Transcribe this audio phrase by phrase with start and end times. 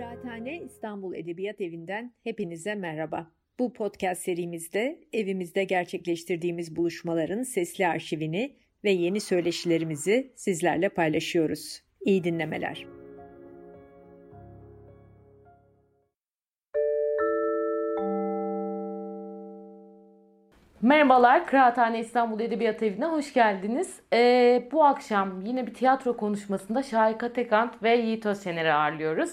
[0.00, 3.30] Kıraathane İstanbul Edebiyat Evi'nden hepinize merhaba.
[3.58, 11.82] Bu podcast serimizde evimizde gerçekleştirdiğimiz buluşmaların sesli arşivini ve yeni söyleşilerimizi sizlerle paylaşıyoruz.
[12.00, 12.86] İyi dinlemeler.
[20.82, 24.00] Merhabalar, Kıraathane İstanbul Edebiyat Evi'ne hoş geldiniz.
[24.12, 29.30] Ee, bu akşam yine bir tiyatro konuşmasında Şahika Tekant ve Yiğit Özşener'i ağırlıyoruz.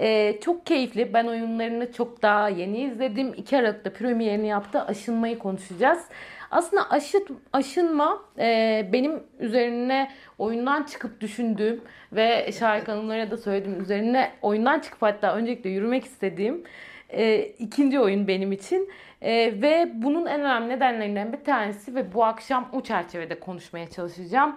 [0.00, 3.34] Ee, çok keyifli, ben oyunlarını çok daha yeni izledim.
[3.36, 6.04] İki Aralık'ta premierini yaptı, Aşınmayı konuşacağız.
[6.50, 11.80] Aslında aşıt, aşınma e, benim üzerine oyundan çıkıp düşündüğüm
[12.12, 16.64] ve Şahika Hanımlara da söylediğim üzerine oyundan çıkıp hatta öncelikle yürümek istediğim
[17.08, 18.90] e, ikinci oyun benim için.
[19.22, 24.56] E, ve bunun en önemli nedenlerinden bir tanesi ve bu akşam o çerçevede konuşmaya çalışacağım.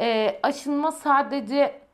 [0.00, 1.85] E, aşınma sadece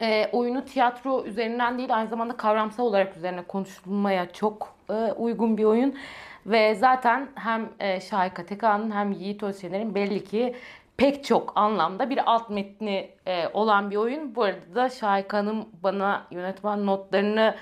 [0.00, 5.64] e, oyunu tiyatro üzerinden değil aynı zamanda kavramsal olarak üzerine konuşulmaya çok e, uygun bir
[5.64, 5.94] oyun.
[6.46, 10.54] Ve zaten hem e, Şahika Tekan'ın hem Yiğit Özşener'in belli ki
[10.96, 14.34] pek çok anlamda bir alt metni e, olan bir oyun.
[14.34, 15.44] Bu arada da Şahika
[15.82, 17.54] bana yönetmen notlarını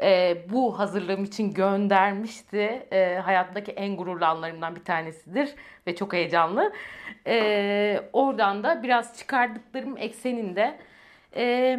[0.00, 2.86] e, bu hazırlığım için göndermişti.
[2.92, 5.54] E, hayattaki en gururlu anlarımdan bir tanesidir
[5.86, 6.72] ve çok heyecanlı.
[7.26, 10.78] E, oradan da biraz çıkardıklarım ekseninde
[11.36, 11.78] e,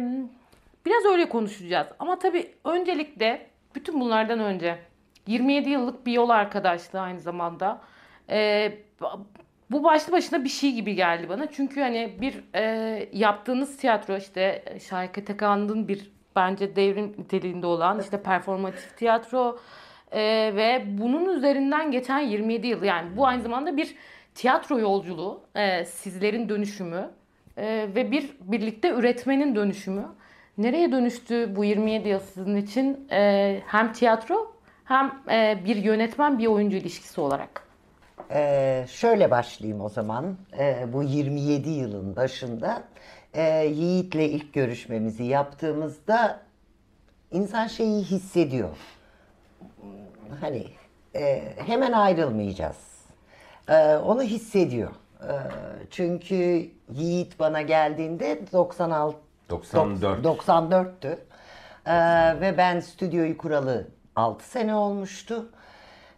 [0.86, 1.86] biraz öyle konuşacağız.
[1.98, 4.78] Ama tabii öncelikle bütün bunlardan önce
[5.26, 7.80] 27 yıllık bir yol arkadaşlığı aynı zamanda.
[8.30, 8.72] E,
[9.70, 11.50] bu başlı başına bir şey gibi geldi bana.
[11.50, 18.22] Çünkü hani bir e, yaptığınız tiyatro işte Şahika Tekan'ın bir bence devrim niteliğinde olan işte
[18.22, 19.58] performatif tiyatro
[20.12, 20.20] e,
[20.56, 23.96] ve bunun üzerinden geçen 27 yıl yani bu aynı zamanda bir
[24.34, 27.10] tiyatro yolculuğu e, sizlerin dönüşümü
[27.56, 30.06] e, ve bir birlikte üretmenin dönüşümü
[30.58, 34.52] nereye dönüştü bu 27 yıl sizin için e, hem tiyatro
[34.84, 37.66] hem e, bir yönetmen bir oyuncu ilişkisi olarak?
[38.30, 40.36] Ee, şöyle başlayayım o zaman.
[40.58, 42.82] Ee, bu 27 yılın başında
[43.34, 46.40] e, Yiğit'le ilk görüşmemizi yaptığımızda
[47.32, 48.76] insan şeyi hissediyor.
[50.40, 50.66] Hani
[51.14, 52.76] e, hemen ayrılmayacağız.
[53.68, 54.90] E, onu hissediyor.
[55.22, 55.34] E,
[55.90, 59.18] çünkü Yiğit bana geldiğinde 96
[59.50, 60.24] 94.
[60.24, 61.18] 94'tü.
[61.86, 61.94] E,
[62.40, 65.50] ve ben stüdyoyu kuralı 6 sene olmuştu.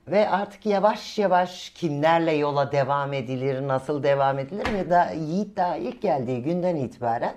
[0.09, 5.77] Ve artık yavaş yavaş kimlerle yola devam edilir, nasıl devam edilir ve da Yiğit daha
[5.77, 7.35] ilk geldiği günden itibaren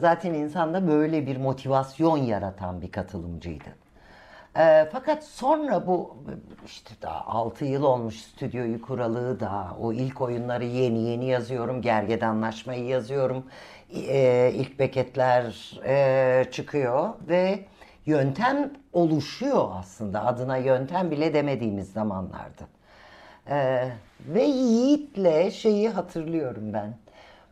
[0.00, 3.68] zaten insanda böyle bir motivasyon yaratan bir katılımcıydı.
[4.56, 6.16] E, fakat sonra bu
[6.66, 11.82] işte daha 6 yıl olmuş stüdyoyu kuralı da o ilk oyunları yeni yeni yazıyorum.
[11.82, 13.44] Gergedanlaşmayı yazıyorum.
[13.94, 17.64] E, ilk beketler e, çıkıyor ve
[18.06, 20.26] yöntem oluşuyor aslında.
[20.26, 22.80] Adına yöntem bile demediğimiz zamanlardı.
[23.50, 23.88] Ee,
[24.28, 26.94] ve Yiğit'le şeyi hatırlıyorum ben.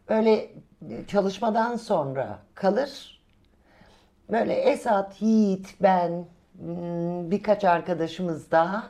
[0.09, 0.51] Böyle
[1.07, 3.21] çalışmadan sonra kalır.
[4.31, 6.25] Böyle Esat, Yiğit, ben,
[7.31, 8.83] birkaç arkadaşımız daha.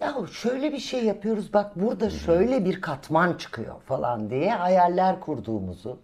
[0.00, 5.98] Ya şöyle bir şey yapıyoruz bak burada şöyle bir katman çıkıyor falan diye hayaller kurduğumuzu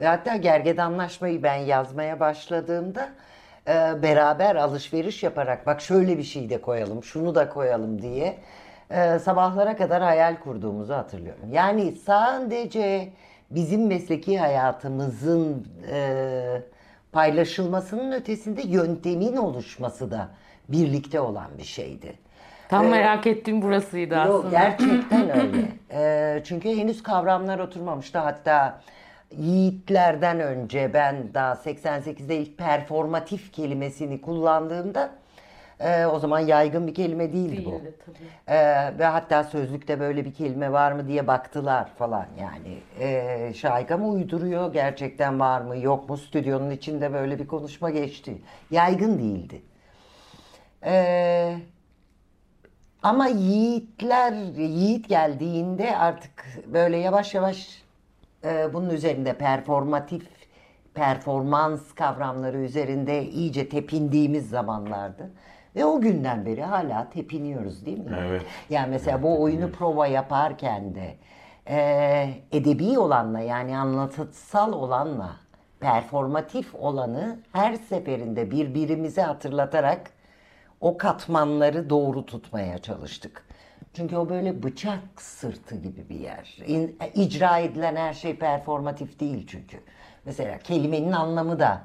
[0.00, 3.08] ve hatta gergedanlaşmayı ben yazmaya başladığımda
[3.68, 8.38] e, beraber alışveriş yaparak bak şöyle bir şey de koyalım, şunu da koyalım diye
[8.90, 11.52] e, sabahlara kadar hayal kurduğumuzu hatırlıyorum.
[11.52, 13.08] Yani sadece
[13.50, 16.62] bizim mesleki hayatımızın e,
[17.12, 20.28] paylaşılmasının ötesinde yöntemin oluşması da
[20.68, 22.18] birlikte olan bir şeydi.
[22.68, 24.34] Tam merak ettiğim burasıydı aslında.
[24.34, 25.68] Yok, gerçekten öyle.
[25.92, 28.18] E, çünkü henüz kavramlar oturmamıştı.
[28.18, 28.80] Hatta
[29.36, 35.10] Yiğitlerden önce ben daha 88'de ilk performatif kelimesini kullandığımda
[35.80, 38.12] e, o zaman yaygın bir kelime değildi, Değildi, bu.
[38.12, 38.56] tabii.
[38.58, 42.78] E, ve hatta sözlükte böyle bir kelime var mı diye baktılar falan yani.
[43.00, 48.42] E, Şahika mı uyduruyor gerçekten var mı yok mu stüdyonun içinde böyle bir konuşma geçti.
[48.70, 49.62] Yaygın değildi.
[50.84, 51.56] E,
[53.02, 57.82] ama yiğitler, yiğit geldiğinde artık böyle yavaş yavaş
[58.44, 60.26] e, bunun üzerinde performatif
[60.94, 65.30] performans kavramları üzerinde iyice tepindiğimiz zamanlardı.
[65.76, 68.16] Ve o günden beri hala tepiniyoruz değil mi?
[68.20, 68.42] Evet.
[68.70, 69.78] Yani mesela Evet, bu oyunu tepiniyoruz.
[69.78, 71.16] prova yaparken de
[71.68, 71.78] e,
[72.52, 75.30] edebi olanla yani anlatısal olanla
[75.80, 80.10] performatif olanı her seferinde birbirimize hatırlatarak
[80.80, 83.44] o katmanları doğru tutmaya çalıştık.
[83.94, 86.58] Çünkü o böyle bıçak sırtı gibi bir yer.
[86.66, 89.80] İn, icra edilen her şey performatif değil çünkü.
[90.24, 91.80] Mesela kelimenin anlamı da e,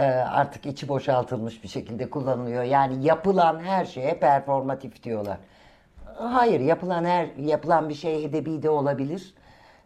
[0.00, 2.62] artık içi boşaltılmış bir şekilde kullanılıyor.
[2.62, 5.38] Yani yapılan her şeye performatif diyorlar.
[6.18, 9.34] Hayır, yapılan her yapılan bir şey edebi de olabilir.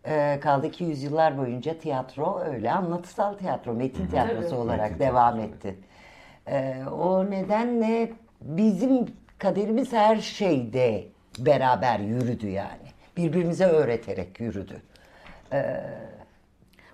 [0.05, 4.61] E, kaldı ki yüzyıllar boyunca tiyatro öyle anlatısal tiyatro, metin tiyatrosu Tabii.
[4.61, 5.79] olarak Metin devam tiyatrosu, etti.
[6.47, 9.07] E, o nedenle bizim
[9.39, 11.05] kaderimiz her şeyde
[11.39, 12.87] beraber yürüdü yani.
[13.17, 14.83] Birbirimize öğreterek yürüdü.
[15.53, 15.81] E,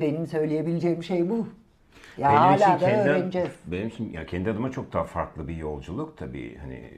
[0.00, 1.48] benim söyleyebileceğim şey bu.
[2.18, 3.52] Ya Benim hala için da kendi, öğreneceğiz.
[3.66, 6.58] Benim için ya kendi adıma çok daha farklı bir yolculuk tabii.
[6.58, 6.90] Hani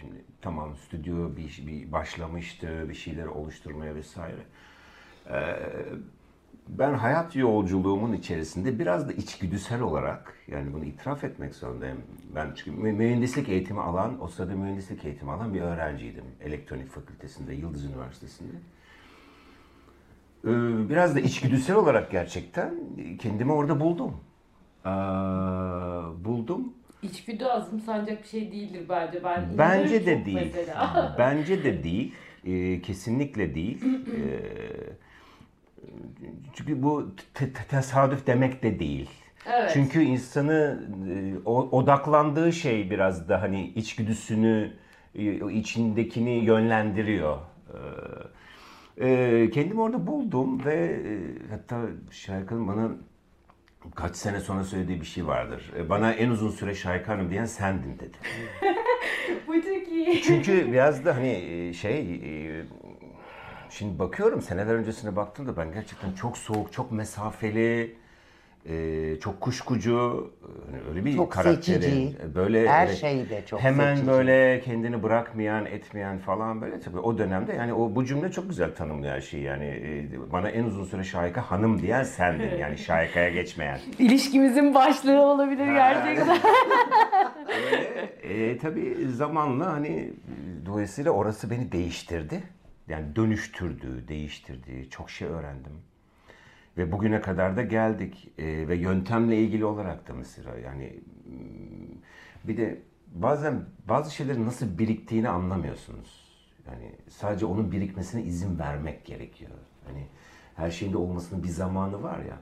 [0.00, 4.40] şimdi tamam stüdyo bir, bir başlamıştı, bir şeyleri oluşturmaya vesaire.
[5.30, 5.56] Ee,
[6.68, 12.02] ben hayat yolculuğumun içerisinde biraz da içgüdüsel olarak yani bunu itiraf etmek zorundayım.
[12.34, 16.24] Ben çünkü mü- mühendislik eğitimi alan, o sırada mühendislik eğitimi alan bir öğrenciydim.
[16.40, 18.52] Elektronik fakültesinde, Yıldız Üniversitesi'nde.
[20.44, 22.74] Ee, Biraz da içgüdüsel olarak gerçekten
[23.18, 24.16] kendimi orada buldum.
[24.86, 24.90] Ee,
[26.24, 26.72] buldum.
[27.02, 29.24] İçgüdü azımsanacak bir şey değildir bence.
[29.24, 30.52] Ben Bence de değil.
[30.56, 31.14] Mesela.
[31.18, 32.14] Bence de değil.
[32.44, 33.84] Ee, kesinlikle değil.
[33.84, 34.40] Ee,
[36.54, 39.10] çünkü bu te- te- tesadüf demek de değil.
[39.46, 39.70] Evet.
[39.74, 40.88] Çünkü insanı
[41.44, 44.72] e, odaklandığı şey biraz da hani içgüdüsünü,
[45.14, 47.38] e, içindekini yönlendiriyor.
[49.00, 51.18] Ee, e, kendimi orada buldum ve e,
[51.50, 52.90] hatta Şarkı'nın bana
[53.94, 55.72] kaç sene sonra söylediği bir şey vardır.
[55.76, 58.16] E, Bana en uzun süre Şarkı Hanım diyen sendin dedi.
[59.46, 60.22] Bu çok iyi.
[60.22, 62.62] Çünkü biraz da hani e, şey e,
[63.70, 67.96] şimdi bakıyorum seneler öncesine baktığımda ben gerçekten çok soğuk, çok mesafeli,
[68.68, 70.30] e, çok kuşkucu,
[70.86, 72.16] e, öyle bir Çok karakterin, seçici.
[72.22, 74.12] e, böyle Her şeyde çok hemen seçici.
[74.12, 78.74] böyle kendini bırakmayan, etmeyen falan böyle tabii o dönemde yani o bu cümle çok güzel
[78.74, 83.28] tanımlıyor her şeyi yani e, bana en uzun süre Şahika hanım diyen sendin yani Şahika'ya
[83.28, 83.78] geçmeyen.
[83.98, 86.38] İlişkimizin başlığı olabilir gerçekten.
[88.22, 90.10] E, tabii zamanla hani
[90.66, 92.42] dolayısıyla orası beni değiştirdi.
[92.88, 94.90] Yani dönüştürdü, değiştirdi.
[94.90, 95.72] Çok şey öğrendim.
[96.76, 98.32] Ve bugüne kadar da geldik.
[98.38, 101.00] E, ve yöntemle ilgili olarak da mesela yani
[102.44, 102.78] bir de
[103.14, 106.28] bazen bazı şeylerin nasıl biriktiğini anlamıyorsunuz.
[106.66, 109.50] Yani sadece onun birikmesine izin vermek gerekiyor.
[109.86, 110.06] Hani
[110.56, 112.38] her şeyin de olmasının bir zamanı var ya.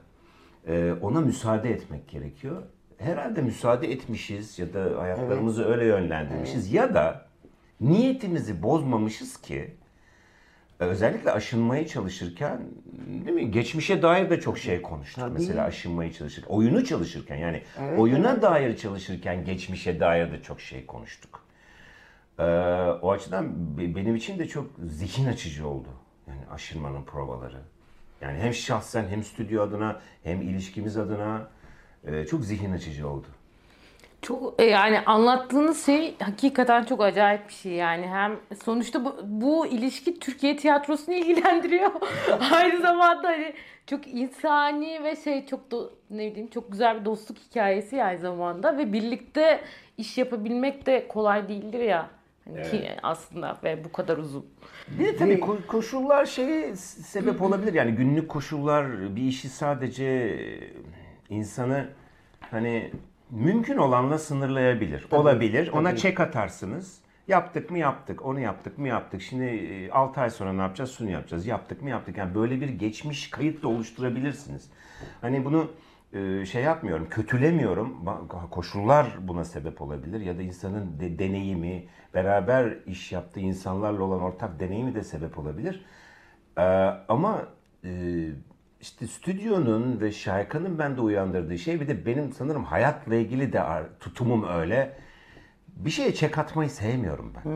[0.67, 2.63] E, ona müsaade etmek gerekiyor.
[2.97, 7.25] Herhalde müsaade etmişiz ya da hayatlarımızı öyle yönlendirmişiz ya da
[7.81, 9.75] niyetimizi bozmamışız ki
[10.85, 12.59] özellikle aşınmaya çalışırken
[13.07, 13.51] değil mi?
[13.51, 15.23] Geçmişe dair de çok şey konuştuk.
[15.23, 15.33] Tabii.
[15.33, 17.61] Mesela aşınmayı çalışırken, oyunu çalışırken yani
[17.97, 21.43] oyuna dair çalışırken geçmişe dair de çok şey konuştuk.
[22.39, 22.43] Ee,
[23.01, 25.87] o açıdan be- benim için de çok zihin açıcı oldu.
[26.27, 27.61] Yani aşırmanın provaları.
[28.21, 31.47] Yani hem şahsen hem stüdyo adına hem ilişkimiz adına
[32.07, 33.27] e, çok zihin açıcı oldu.
[34.21, 38.07] Çok e, yani anlattığınız şey hakikaten çok acayip bir şey yani.
[38.07, 41.91] Hem sonuçta bu, bu ilişki Türkiye tiyatrosunu ilgilendiriyor.
[42.51, 43.53] Aynı zamanda hani
[43.87, 45.77] çok insani ve şey çok da
[46.09, 48.77] ne bileyim çok güzel bir dostluk hikayesi aynı zamanda.
[48.77, 49.61] Ve birlikte
[49.97, 52.09] iş yapabilmek de kolay değildir ya.
[52.47, 54.45] Hani ki aslında ve bu kadar uzun.
[54.87, 57.73] Bir de tabii ko- koşullar şeye s- sebep olabilir.
[57.73, 60.37] Yani günlük koşullar bir işi sadece
[61.29, 61.87] insanı
[62.51, 62.91] hani
[63.31, 65.07] mümkün olanla sınırlayabilir.
[65.11, 65.71] Olabilir.
[65.73, 66.97] Ona çek atarsınız.
[67.27, 69.21] Yaptık mı yaptık, onu yaptık mı yaptık.
[69.21, 70.91] Şimdi 6 ay sonra ne yapacağız?
[70.97, 71.47] Şunu yapacağız.
[71.47, 72.17] Yaptık mı yaptık.
[72.17, 74.69] Yani böyle bir geçmiş kayıt da oluşturabilirsiniz.
[75.21, 75.71] Hani bunu
[76.13, 78.05] e, şey yapmıyorum, kötülemiyorum.
[78.51, 84.59] Koşullar buna sebep olabilir ya da insanın de- deneyimi, beraber iş yaptığı insanlarla olan ortak
[84.59, 85.85] deneyimi de sebep olabilir.
[87.07, 87.41] Ama
[87.83, 87.89] e,
[88.81, 93.63] işte stüdyonun ve şarkının bende uyandırdığı şey bir de benim sanırım hayatla ilgili de
[93.99, 94.97] tutumum öyle.
[95.67, 97.51] Bir şeye çek atmayı sevmiyorum ben.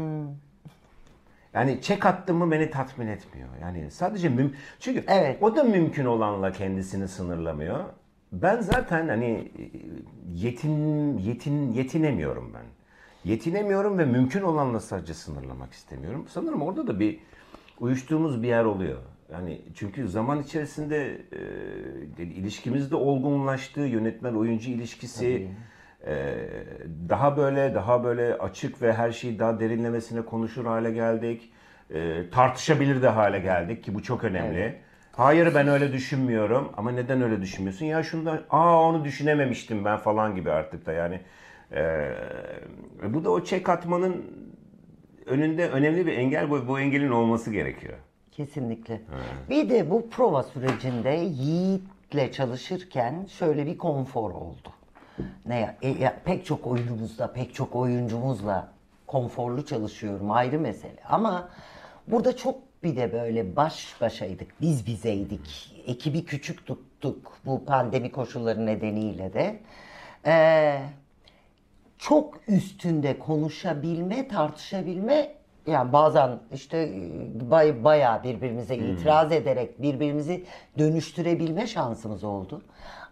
[1.53, 3.49] Yani çek attım mı beni tatmin etmiyor.
[3.61, 5.43] Yani sadece müm çünkü Evet.
[5.43, 7.85] o da mümkün olanla kendisini sınırlamıyor.
[8.31, 9.71] Ben zaten hani e,
[10.33, 12.65] yetin yetin yetinemiyorum ben.
[13.31, 16.25] Yetinemiyorum ve mümkün olanla sadece sınırlamak istemiyorum.
[16.29, 17.19] Sanırım orada da bir
[17.79, 18.97] uyuştuğumuz bir yer oluyor.
[19.31, 21.21] Yani çünkü zaman içerisinde
[22.19, 25.47] e, ilişkimizde olgunlaştığı yönetmen oyuncu ilişkisi
[26.07, 26.35] e,
[27.09, 31.51] daha böyle daha böyle açık ve her şeyi daha derinlemesine konuşur hale geldik.
[31.93, 34.75] E, tartışabilir de hale geldik ki bu çok önemli.
[35.11, 37.85] Hayır ben öyle düşünmüyorum ama neden öyle düşünmüyorsun?
[37.85, 41.19] Ya şundan aa onu düşünememiştim ben falan gibi artık da yani.
[41.71, 42.11] E,
[43.03, 44.25] bu da o çek atmanın
[45.25, 47.97] önünde önemli bir engel bu, bu engelin olması gerekiyor.
[48.45, 49.01] Kesinlikle.
[49.49, 54.69] Bir de bu prova sürecinde Yiğit'le çalışırken şöyle bir konfor oldu.
[55.45, 58.71] ne ya, e, ya pek çok oyunumuzda, pek çok oyuncumuzla
[59.07, 61.03] konforlu çalışıyorum ayrı mesele.
[61.09, 61.49] Ama
[62.07, 65.75] burada çok bir de böyle baş başaydık, biz bizeydik.
[65.87, 69.59] Ekibi küçük tuttuk bu pandemi koşulları nedeniyle de.
[70.25, 70.81] Ee,
[71.97, 80.45] çok üstünde konuşabilme, tartışabilme yani bazen işte e, bay, bayağı birbirimize itiraz ederek birbirimizi
[80.77, 82.61] dönüştürebilme şansımız oldu.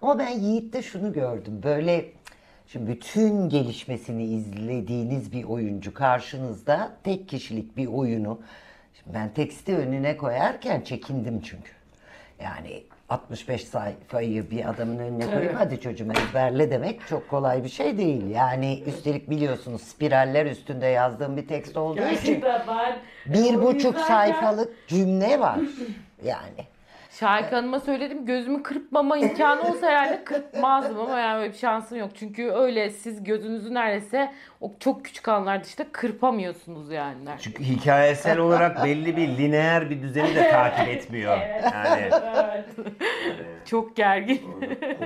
[0.02, 1.62] Ama ben Yiğit'te şunu gördüm.
[1.64, 2.06] Böyle
[2.68, 8.40] şimdi bütün gelişmesini izlediğiniz bir oyuncu karşınızda tek kişilik bir oyunu
[8.94, 11.72] şimdi ben teksti önüne koyarken çekindim çünkü.
[12.44, 17.98] Yani 65 sayfayı bir adamın önüne koyup hadi çocuğum ezberle demek çok kolay bir şey
[17.98, 18.30] değil.
[18.30, 24.08] Yani üstelik biliyorsunuz spiraller üstünde yazdığım bir tekst olduğu için Gerçekten ben bir buçuk izlerken
[24.08, 25.60] sayfalık cümle var.
[26.24, 26.66] Yani
[27.20, 32.12] Şahika Hanım'a söyledim gözümü kırpmama imkanı olsa herhalde kırpmazdım ama yani öyle bir şansım yok.
[32.16, 37.26] Çünkü öyle siz gözünüzü neredeyse o çok küçük anlarda işte kırpamıyorsunuz yani.
[37.26, 37.44] neredeyse.
[37.44, 41.38] Çünkü hikayesel olarak belli bir lineer bir düzeni de takip etmiyor.
[41.74, 42.10] Yani
[43.66, 44.42] Çok gergin.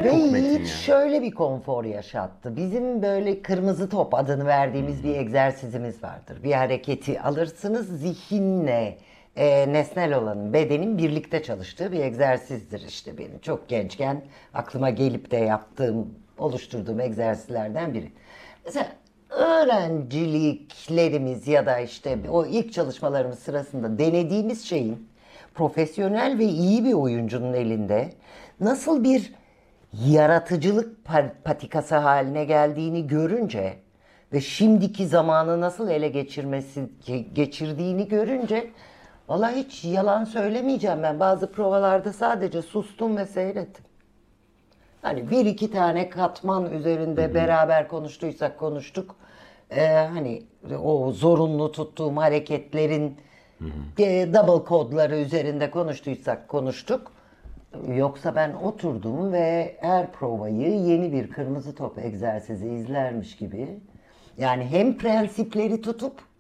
[0.03, 0.67] Ve Yiğit yani.
[0.67, 2.55] şöyle bir konfor yaşattı.
[2.55, 6.43] Bizim böyle kırmızı top adını verdiğimiz bir egzersizimiz vardır.
[6.43, 8.97] Bir hareketi alırsınız zihinle
[9.35, 13.39] e, nesnel olanın, bedenin birlikte çalıştığı bir egzersizdir işte benim.
[13.39, 14.21] Çok gençken
[14.53, 18.11] aklıma gelip de yaptığım, oluşturduğum egzersizlerden biri.
[18.65, 18.87] Mesela
[19.29, 25.07] öğrenciliklerimiz ya da işte o ilk çalışmalarımız sırasında denediğimiz şeyin
[25.53, 28.09] profesyonel ve iyi bir oyuncunun elinde
[28.59, 29.33] nasıl bir
[30.05, 33.73] yaratıcılık pa- patikası haline geldiğini görünce
[34.33, 38.69] ve şimdiki zamanı nasıl ele geçirmesi ge- geçirdiğini görünce
[39.33, 43.85] vallahi hiç yalan söylemeyeceğim ben bazı provalarda sadece sustum ve seyrettim.
[45.01, 49.15] Hani bir iki tane katman üzerinde beraber konuştuysak konuştuk.
[49.71, 50.43] Ee, hani
[50.83, 53.17] o zorunlu tuttuğum hareketlerin
[53.99, 57.11] e, double kodları üzerinde konuştuysak konuştuk.
[57.87, 63.79] Yoksa ben oturdum ve her provayı yeni bir kırmızı top egzersizi izlermiş gibi.
[64.37, 66.32] Yani hem prensipleri tutup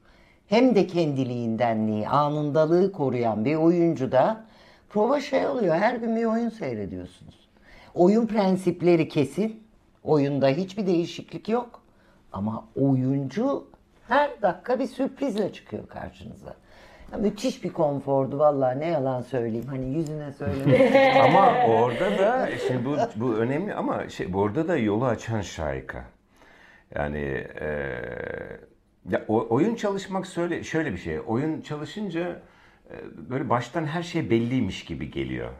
[0.47, 4.45] hem de kendiliğindenliği, anındalığı koruyan bir oyuncu da
[4.89, 5.75] prova şey oluyor.
[5.75, 7.49] Her gün bir oyun seyrediyorsunuz.
[7.95, 9.63] Oyun prensipleri kesin.
[10.03, 11.81] Oyunda hiçbir değişiklik yok.
[12.33, 13.67] Ama oyuncu
[14.07, 16.53] her dakika bir sürprizle çıkıyor karşınıza.
[17.11, 19.65] Ya müthiş bir konfordu vallahi ne yalan söyleyeyim.
[19.69, 20.95] Hani yüzüne söylemek.
[21.23, 25.97] ama orada da şimdi bu, bu önemli ama şey burada da yolu açan şarkı.
[26.95, 27.17] Yani
[27.61, 28.59] eee,
[29.09, 31.19] ya oyun çalışmak söyle şöyle bir şey.
[31.27, 32.41] Oyun çalışınca
[32.89, 32.95] e,
[33.29, 35.51] böyle baştan her şey belliymiş gibi geliyor.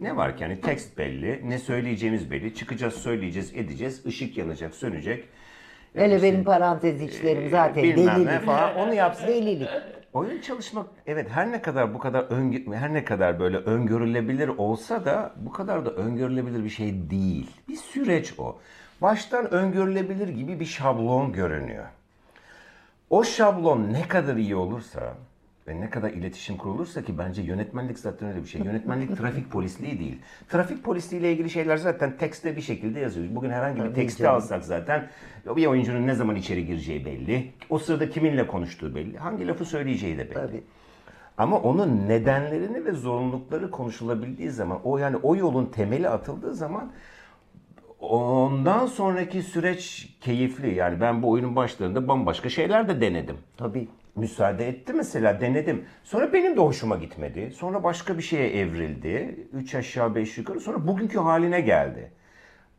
[0.00, 2.54] Ne var ki yani tekst belli, ne söyleyeceğimiz belli.
[2.54, 4.06] Çıkacağız, söyleyeceğiz, edeceğiz.
[4.06, 5.24] ışık yanacak, sönecek.
[5.94, 8.46] Hele benim parantez içlerim zaten bilmem ne delilik.
[8.46, 9.28] falan, onu yapsın.
[9.28, 9.68] Delilik.
[10.12, 15.04] Oyun çalışmak evet her ne kadar bu kadar ön, her ne kadar böyle öngörülebilir olsa
[15.04, 17.50] da bu kadar da öngörülebilir bir şey değil.
[17.68, 18.58] Bir süreç o.
[19.02, 21.86] Baştan öngörülebilir gibi bir şablon görünüyor.
[23.12, 25.14] O şablon ne kadar iyi olursa
[25.68, 28.60] ve ne kadar iletişim kurulursa ki bence yönetmenlik zaten öyle bir şey.
[28.60, 30.18] Yönetmenlik trafik polisliği değil.
[30.48, 33.26] Trafik polisliği ile ilgili şeyler zaten tekste bir şekilde yazıyor.
[33.30, 34.34] Bugün herhangi bir teksti canım.
[34.34, 35.08] alsak zaten
[35.56, 37.52] bir oyuncunun ne zaman içeri gireceği belli.
[37.70, 39.18] O sırada kiminle konuştuğu belli.
[39.18, 40.34] Hangi lafı söyleyeceği de belli.
[40.34, 40.62] Tabii.
[41.38, 46.92] Ama onun nedenlerini ve zorunlulukları konuşulabildiği zaman, o yani o yolun temeli atıldığı zaman
[48.02, 50.74] ondan sonraki süreç keyifli.
[50.74, 53.36] Yani ben bu oyunun başlarında bambaşka şeyler de denedim.
[53.56, 53.88] Tabii.
[54.16, 55.84] Müsaade etti mesela denedim.
[56.04, 57.50] Sonra benim de hoşuma gitmedi.
[57.54, 59.46] Sonra başka bir şeye evrildi.
[59.52, 60.60] Üç aşağı beş yukarı.
[60.60, 62.12] Sonra bugünkü haline geldi.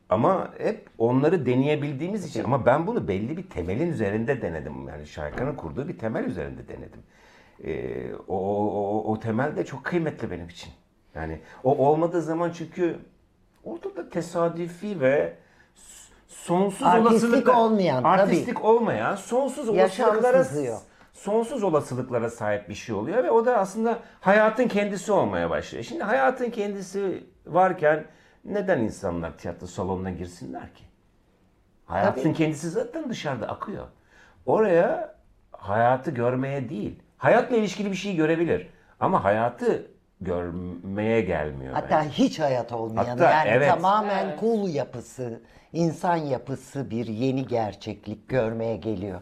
[0.10, 4.88] Ama hep onları deneyebildiğimiz için ama ben bunu belli bir temelin üzerinde denedim.
[4.88, 7.01] Yani şarkının kurduğu bir temel üzerinde denedim.
[7.63, 10.70] Ee, o, o, o, o temel de çok kıymetli benim için.
[11.15, 13.00] Yani o olmadığı zaman çünkü
[13.63, 15.38] ortada tesadüfi ve
[16.27, 18.22] sonsuz Artistik olasılıklar olmayan, tabii.
[18.22, 20.46] artistik olmayan sonsuz olasılıklara
[21.13, 25.84] sonsuz olasılıklara sahip bir şey oluyor ve o da aslında hayatın kendisi olmaya başlıyor.
[25.84, 28.05] Şimdi hayatın kendisi varken
[28.46, 30.84] neden insanlar tiyatro salonuna girsinler ki?
[31.86, 32.34] Hayatın Tabii.
[32.34, 33.88] kendisi zaten dışarıda akıyor.
[34.46, 35.15] Oraya
[35.51, 38.70] hayatı görmeye değil, hayatla ilişkili bir şey görebilir.
[39.00, 39.91] Ama hayatı
[40.24, 42.10] görmeye gelmiyor Hatta bence.
[42.10, 43.70] hiç hayat olmayan Hatta yani evet.
[43.70, 45.42] tamamen kul yapısı,
[45.74, 49.22] insan yapısı bir yeni gerçeklik görmeye geliyor.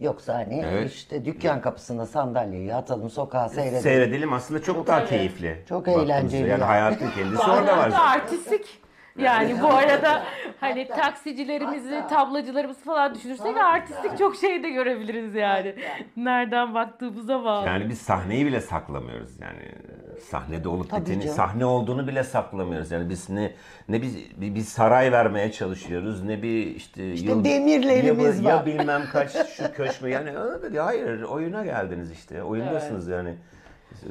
[0.00, 0.90] Yoksa hani Evet.
[0.92, 3.82] işte dükkan kapısına sandalyeyi atalım sokağa seyredelim.
[3.82, 5.62] Seyredelim aslında çok, daha keyifli.
[5.68, 6.68] Çok eğlenceli Yani ya.
[6.68, 7.92] hayatın kendisi orada var.
[7.98, 8.82] Artistik.
[9.18, 10.22] Yani bu arada
[10.60, 15.74] Hani Hatta- taksicilerimizi, hatta- tablacılarımızı falan düşünürsek artistik çok şey de görebiliriz yani.
[16.16, 17.66] Nereden baktığımıza bağlı.
[17.66, 19.72] Yani biz sahneyi bile saklamıyoruz yani
[20.22, 21.36] sahnede olup Tabii biteni canım.
[21.36, 23.52] sahne olduğunu bile saklamıyoruz yani biz ne
[23.88, 28.50] ne biz bir, bir saray vermeye çalışıyoruz ne bir işte, İşte demirlerimiz ya, var.
[28.50, 30.30] ya bilmem kaç şu köşme yani
[30.78, 33.34] hayır oyuna geldiniz işte oyundasınız yani.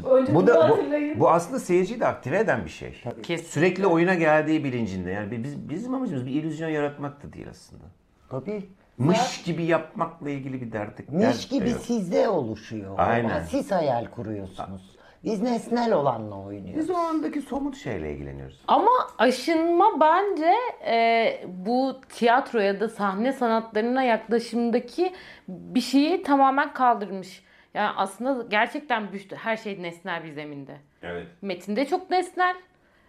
[0.10, 0.80] Önce Bu da bu,
[1.20, 3.04] bu aslında seyirciyi de aktive eden bir şey.
[3.24, 3.46] Kesin.
[3.46, 5.12] Sürekli oyuna geldiği bilincinde.
[5.12, 7.84] Yani biz bizim amacımız bir illüzyon yaratmak da değil aslında.
[8.30, 8.70] Tabii.
[8.98, 11.10] Mış gibi yapmakla ilgili bir derdik.
[11.10, 11.82] Miş dert de gibi yok.
[11.82, 12.96] sizde oluşuyor.
[12.98, 13.30] Aynen.
[13.30, 14.98] Ama Siz hayal kuruyorsunuz.
[15.24, 16.76] Biz nesnel olanla oynuyoruz.
[16.76, 18.60] Biz o andaki somut şeyle ilgileniyoruz.
[18.68, 20.54] Ama aşınma bence
[20.86, 25.14] e, bu tiyatro ya da sahne sanatlarına yaklaşımdaki
[25.48, 27.44] bir şeyi tamamen kaldırmış.
[27.74, 30.78] Yani aslında gerçekten her şey nesnel bir zeminde.
[31.04, 31.28] Evet.
[31.42, 32.56] Metinde çok nesnel.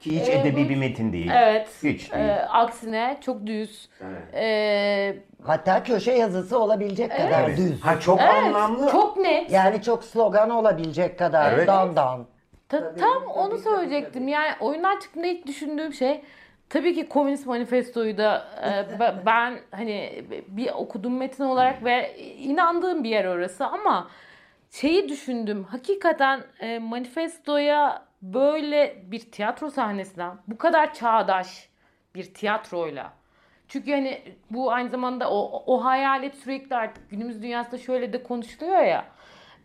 [0.02, 1.30] Ki hiç edebi bir metin değil.
[1.35, 1.68] Evet.
[1.82, 2.30] Hiç E, değil.
[2.49, 3.88] aksine çok düz.
[4.00, 4.35] Evet.
[4.35, 5.16] E,
[5.47, 7.59] Hatta köşe yazısı olabilecek kadar Evet.
[7.59, 7.80] düz.
[7.85, 8.90] Ha çok evet, anlamlı.
[8.90, 9.50] çok net.
[9.50, 11.66] Yani çok slogan olabilecek kadar Evet.
[11.68, 12.26] dan dan.
[12.68, 14.28] Ta- tam onu söyleyecektim.
[14.28, 16.21] Yani oyundan çıktığında ilk düşündüğüm şey
[16.71, 23.04] tabii ki Komünist Manifesto'yu da e, be- ben hani bir okudum metin olarak ve inandığım
[23.04, 24.09] bir yer orası ama
[24.71, 25.64] şeyi düşündüm.
[25.64, 31.69] Hakikaten e, manifestoya böyle bir tiyatro sahnesinden bu kadar çağdaş
[32.14, 33.12] bir tiyatroyla
[33.73, 38.83] çünkü hani bu aynı zamanda o, o hayalet sürekli artık günümüz dünyasında şöyle de konuşuluyor
[38.83, 39.05] ya.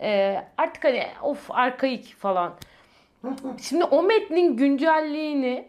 [0.02, 2.54] E, artık hani of arkaik falan.
[3.62, 5.68] Şimdi o metnin güncelliğini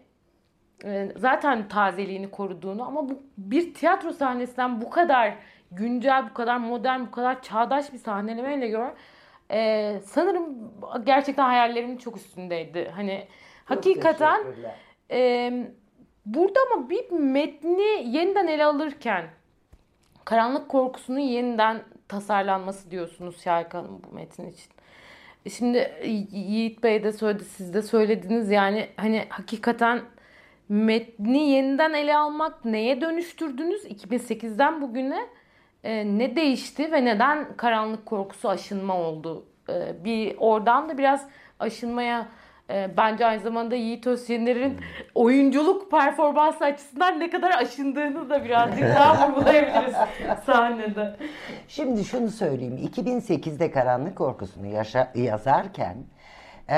[0.85, 5.35] e, zaten tazeliğini koruduğunu ama bu bir tiyatro sahnesinden bu kadar
[5.73, 8.91] güncel, bu kadar modern, bu kadar çağdaş bir sahnelemeyle gör.
[9.51, 10.73] E, sanırım
[11.05, 12.93] gerçekten hayallerimin çok üstündeydi.
[12.95, 13.27] Hani
[13.65, 14.75] hakikaten teşekkürler.
[15.11, 15.53] e,
[16.27, 19.25] burada ama bir metni yeniden ele alırken
[20.25, 24.73] karanlık korkusunun yeniden tasarlanması diyorsunuz Şahika Hanım bu metin için.
[25.51, 25.93] Şimdi
[26.33, 30.01] Yiğit Bey de söyledi, siz de söylediniz yani hani hakikaten
[30.69, 35.29] metni yeniden ele almak neye dönüştürdünüz 2008'den bugüne
[35.89, 39.47] e, ne değişti ve neden karanlık korkusu aşınma oldu?
[39.69, 42.27] E, bir oradan da biraz aşınmaya
[42.71, 44.77] e, bence aynı zamanda Yiğit Özyener'in
[45.15, 49.95] oyunculuk performansı açısından ne kadar aşındığını da birazcık daha vurgulayabiliriz
[50.47, 51.17] sahnede.
[51.69, 52.91] Şimdi şunu söyleyeyim.
[52.95, 55.97] 2008'de Karanlık Korkusu'nu yaşa- yazarken
[56.71, 56.77] e,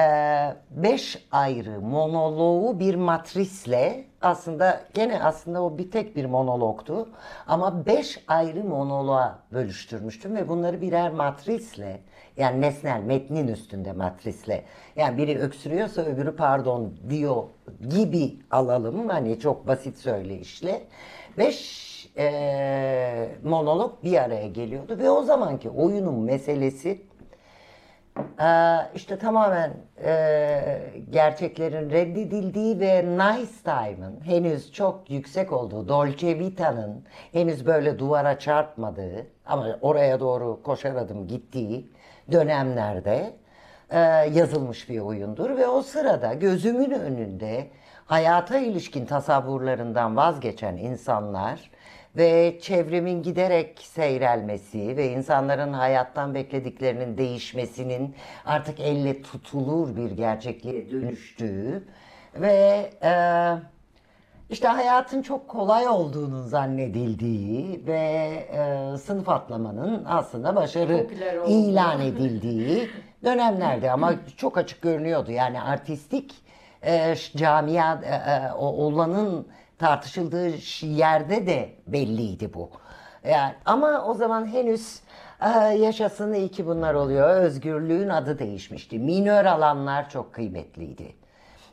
[0.70, 7.08] beş ayrı monoloğu bir matrisle aslında gene aslında o bir tek bir monologtu.
[7.46, 12.00] Ama beş ayrı monoloğa bölüştürmüştüm ve bunları birer matrisle
[12.36, 14.64] yani nesnel metnin üstünde matrisle
[14.96, 17.42] yani biri öksürüyorsa öbürü pardon diyor
[17.88, 20.82] gibi alalım hani çok basit söyleyişle.
[21.38, 27.09] Beş e, monolog bir araya geliyordu ve o zamanki oyunun meselesi
[28.94, 29.72] işte tamamen
[30.04, 38.38] e, gerçeklerin reddedildiği ve nice time'ın henüz çok yüksek olduğu, Dolce Vita'nın henüz böyle duvara
[38.38, 41.90] çarpmadığı ama oraya doğru koşar adım gittiği
[42.32, 43.32] dönemlerde
[43.90, 43.98] e,
[44.32, 47.66] yazılmış bir oyundur ve o sırada gözümün önünde
[48.06, 51.70] hayata ilişkin tasavvurlarından vazgeçen insanlar
[52.16, 58.14] ve çevremin giderek seyrelmesi ve insanların hayattan beklediklerinin değişmesinin
[58.46, 61.84] artık elle tutulur bir gerçekliğe dönüştüğü
[62.34, 63.12] ve e,
[64.50, 67.98] işte hayatın çok kolay olduğunu zannedildiği ve
[68.52, 71.06] e, sınıf atlamanın aslında başarı
[71.46, 72.88] ilan edildiği
[73.24, 75.30] dönemlerde ama çok açık görünüyordu.
[75.30, 76.34] Yani artistik
[76.82, 79.46] e, camia e, e, olanın
[79.80, 80.50] tartışıldığı
[80.86, 82.70] yerde de belliydi bu.
[83.24, 85.00] Yani ama o zaman henüz
[85.78, 87.28] yaşasın iyi ki bunlar oluyor.
[87.28, 88.98] Özgürlüğün adı değişmişti.
[88.98, 91.14] Minör alanlar çok kıymetliydi.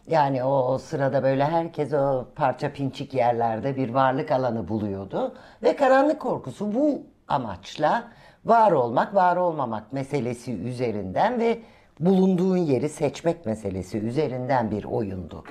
[0.07, 5.35] Yani o, o sırada böyle herkes o parça pinçik yerlerde bir varlık alanı buluyordu.
[5.63, 8.03] Ve karanlık korkusu bu amaçla
[8.45, 11.59] var olmak, var olmamak meselesi üzerinden ve
[11.99, 15.43] bulunduğun yeri seçmek meselesi üzerinden bir oyundu.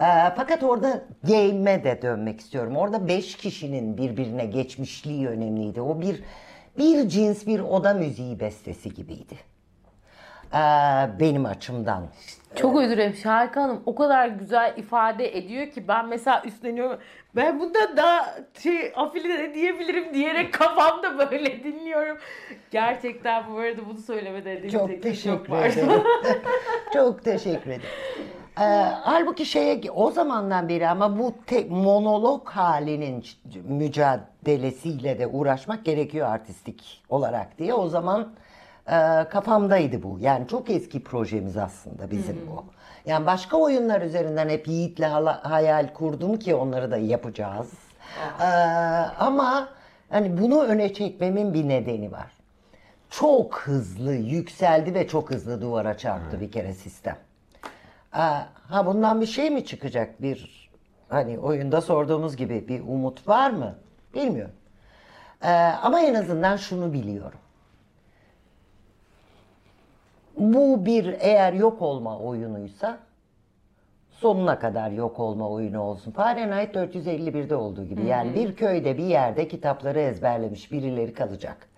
[0.00, 0.04] Ee,
[0.36, 2.76] fakat orada game'e de dönmek istiyorum.
[2.76, 5.80] Orada beş kişinin birbirine geçmişliği önemliydi.
[5.80, 6.22] O bir
[6.78, 9.34] bir cins bir oda müziği bestesi gibiydi.
[10.54, 10.58] Ee,
[11.20, 12.08] benim açımdan.
[12.56, 13.14] Çok özür dilerim.
[13.14, 16.98] Şahika Hanım o kadar güzel ifade ediyor ki ben mesela üstleniyorum.
[17.36, 22.18] Ben bunda daha şey afili diyebilirim diyerek kafamda böyle dinliyorum.
[22.70, 25.66] Gerçekten bu arada bunu söylemede dediğim Çok tek teşekkür var.
[25.66, 26.02] ederim.
[26.92, 27.82] Çok teşekkür ederim.
[28.60, 28.62] Ee,
[29.02, 33.24] halbuki şeye o zamandan beri ama bu tek monolog halinin
[33.68, 38.32] mücadelesiyle de uğraşmak gerekiyor artistik olarak diye o zaman
[38.88, 40.18] e, kafamdaydı bu.
[40.20, 42.64] Yani çok eski projemiz aslında bizim bu.
[43.06, 45.02] Yani başka oyunlar üzerinden hep Yiğit'le
[45.42, 47.70] hayal kurdum ki onları da yapacağız.
[48.40, 48.44] Ee,
[49.18, 49.68] ama
[50.10, 52.30] hani bunu öne çekmemin bir nedeni var.
[53.10, 57.16] Çok hızlı yükseldi ve çok hızlı duvara çarptı bir kere sistem.
[58.12, 60.22] Aa, ha bundan bir şey mi çıkacak?
[60.22, 60.70] Bir
[61.08, 63.74] hani oyunda sorduğumuz gibi bir umut var mı?
[64.14, 64.54] Bilmiyorum.
[65.42, 65.50] Ee,
[65.82, 67.38] ama en azından şunu biliyorum.
[70.38, 72.98] Bu bir eğer yok olma oyunuysa
[74.10, 76.10] sonuna kadar yok olma oyunu olsun.
[76.12, 78.06] Fahrenheit 451'de olduğu gibi.
[78.06, 81.68] Yani bir köyde bir yerde kitapları ezberlemiş birileri kalacak.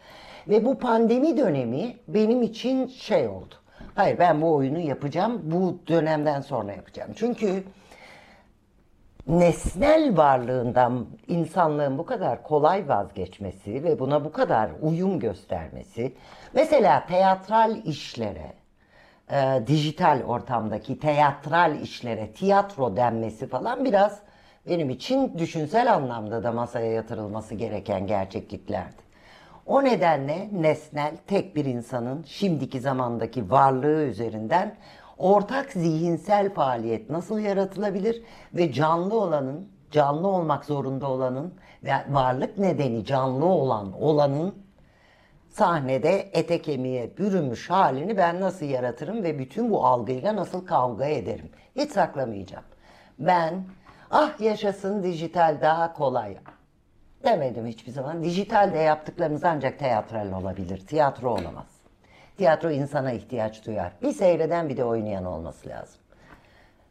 [0.48, 3.54] Ve bu pandemi dönemi benim için şey oldu.
[3.94, 5.40] Hayır ben bu oyunu yapacağım.
[5.44, 7.10] Bu dönemden sonra yapacağım.
[7.16, 7.62] Çünkü
[9.26, 16.12] nesnel varlığından insanlığın bu kadar kolay vazgeçmesi ve buna bu kadar uyum göstermesi,
[16.54, 18.52] mesela teatral işlere,
[19.30, 24.20] e, dijital ortamdaki teatral işlere tiyatro denmesi falan biraz
[24.68, 29.06] benim için düşünsel anlamda da masaya yatırılması gereken gerçekliklerdi.
[29.66, 34.74] O nedenle nesnel tek bir insanın şimdiki zamandaki varlığı üzerinden
[35.18, 38.22] ortak zihinsel faaliyet nasıl yaratılabilir
[38.55, 44.55] ve canlı olanın, canlı olmak zorunda olanın ve varlık nedeni canlı olan olanın
[45.48, 51.50] sahnede ete kemiğe bürünmüş halini ben nasıl yaratırım ve bütün bu algıyla nasıl kavga ederim.
[51.76, 52.64] Hiç saklamayacağım.
[53.18, 53.64] Ben
[54.11, 56.37] ah yaşasın dijital daha kolay
[57.24, 58.22] demedim hiçbir zaman.
[58.22, 60.87] Dijitalde yaptıklarımız ancak teatral olabilir.
[60.87, 61.75] Tiyatro olamaz.
[62.37, 63.92] Tiyatro insana ihtiyaç duyar.
[64.03, 66.01] Bir seyreden bir de oynayan olması lazım.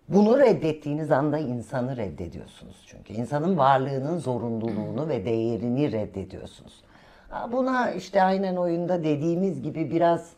[0.10, 3.14] Bunu reddettiğiniz anda insanı reddediyorsunuz çünkü.
[3.14, 6.84] insanın varlığının zorunluluğunu ve değerini reddediyorsunuz.
[7.52, 10.34] Buna işte aynen oyunda dediğimiz gibi biraz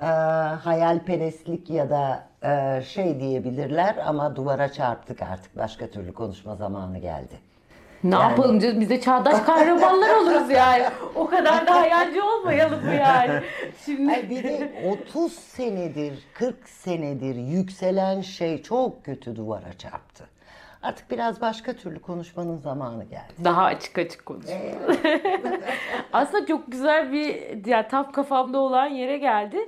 [0.00, 5.56] e, hayalperestlik ya da e, şey diyebilirler ama duvara çarptık artık.
[5.56, 7.40] Başka türlü konuşma zamanı geldi.
[8.10, 10.84] Ne yapalım canım biz de çağdaş kahramanlar oluruz yani.
[11.14, 13.40] O kadar da hayalci olmayalım mı yani?
[13.84, 14.72] Şimdi Ay bir de
[15.06, 20.24] 30 senedir, 40 senedir yükselen şey çok kötü duvara çarptı.
[20.82, 23.32] Artık biraz başka türlü konuşmanın zamanı geldi.
[23.44, 24.46] daha açık açık konuş.
[26.12, 29.58] Aslında çok güzel bir yani tam kafamda olan yere geldi.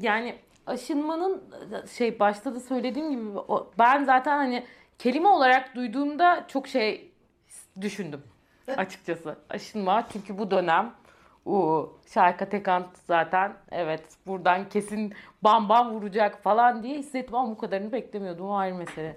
[0.00, 0.34] Yani
[0.66, 1.42] aşınmanın
[1.98, 3.38] şey başta da söylediğim gibi
[3.78, 4.64] ben zaten hani
[4.98, 7.10] kelime olarak duyduğumda çok şey
[7.80, 8.22] düşündüm
[8.76, 9.36] açıkçası.
[9.50, 10.94] Aşınma çünkü bu dönem
[11.46, 17.58] o Şarka Tekant zaten evet buradan kesin bam bam vuracak falan diye hissettim ama bu
[17.58, 19.16] kadarını beklemiyordum o ayrı mesele.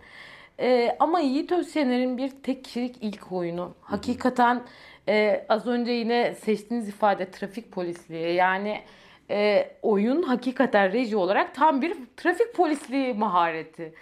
[0.60, 3.76] Ee, ama Yiğit Özşener'in bir tek kişilik ilk oyunu.
[3.82, 4.64] Hakikaten
[5.08, 8.34] e, az önce yine seçtiğiniz ifade trafik polisliği.
[8.36, 8.82] Yani
[9.30, 13.94] e, oyun hakikaten reji olarak tam bir trafik polisliği mahareti.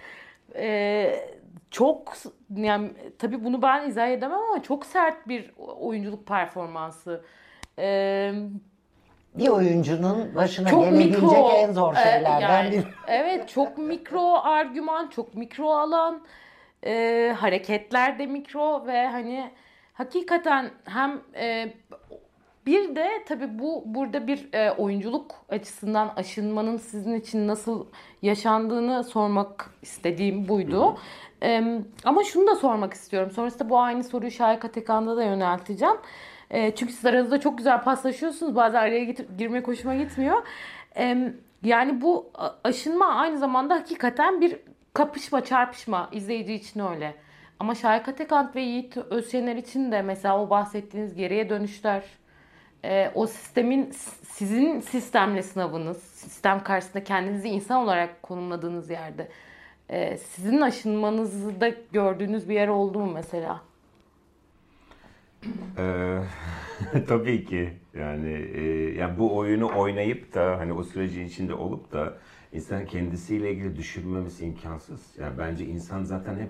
[0.56, 1.37] E,
[1.72, 2.14] çok
[2.56, 7.22] yani tabii bunu ben izah edemem ama çok sert bir oyunculuk performansı.
[7.80, 8.32] E,
[9.36, 12.84] Bir oyuncunun başına çok gelebilecek mikro en zor e, şeylerden yani, biri.
[13.08, 16.22] Evet çok mikro argüman, çok mikro alan,
[16.86, 19.52] e, hareketler de mikro ve hani
[19.94, 21.74] hakikaten hem e,
[22.66, 27.86] bir de tabii bu burada bir e, oyunculuk açısından aşınmanın sizin için nasıl
[28.22, 30.98] yaşandığını sormak istediğim buydu.
[31.44, 33.32] E, ama şunu da sormak istiyorum.
[33.32, 35.98] Sonrasında bu aynı soruyu Şahika Tekan'da da yönelteceğim.
[36.50, 38.56] E, çünkü siz aranızda çok güzel paslaşıyorsunuz.
[38.56, 39.04] Bazen araya
[39.38, 40.38] girmek hoşuma gitmiyor.
[40.98, 42.32] E, yani bu
[42.64, 44.58] aşınma aynı zamanda hakikaten bir
[44.94, 46.10] kapışma, çarpışma.
[46.12, 47.16] izleyici için öyle.
[47.60, 52.04] Ama Şahika Tekant ve Yiğit Özşener için de mesela o bahsettiğiniz geriye dönüşler,
[52.86, 53.92] e, o sistemin
[54.24, 59.28] sizin sistemle sınavınız, sistem karşısında kendinizi insan olarak konumladığınız yerde
[59.90, 63.62] e, sizin aşınmanızı da gördüğünüz bir yer oldu mu mesela?
[65.78, 66.20] Ee,
[67.08, 68.62] tabii ki yani e,
[68.94, 72.18] yani bu oyunu oynayıp da hani o sürecin içinde olup da
[72.54, 75.18] insan kendisiyle ilgili düşünmemesi imkansız.
[75.20, 76.50] Yani bence insan zaten hep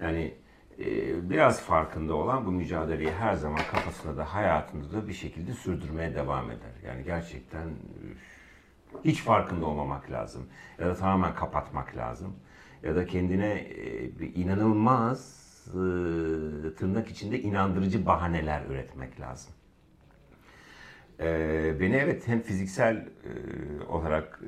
[0.00, 0.34] yani
[0.78, 6.14] e, biraz farkında olan bu mücadeleyi her zaman kafasında da hayatında da bir şekilde sürdürmeye
[6.14, 6.72] devam eder.
[6.86, 7.68] Yani gerçekten
[9.04, 10.46] hiç farkında olmamak lazım
[10.78, 12.36] ya da tamamen kapatmak lazım
[12.82, 13.66] ya da kendine
[14.34, 15.42] inanılmaz
[16.78, 19.52] tırnak içinde inandırıcı bahaneler üretmek lazım.
[21.80, 23.04] Beni evet hem fiziksel
[23.88, 24.40] olarak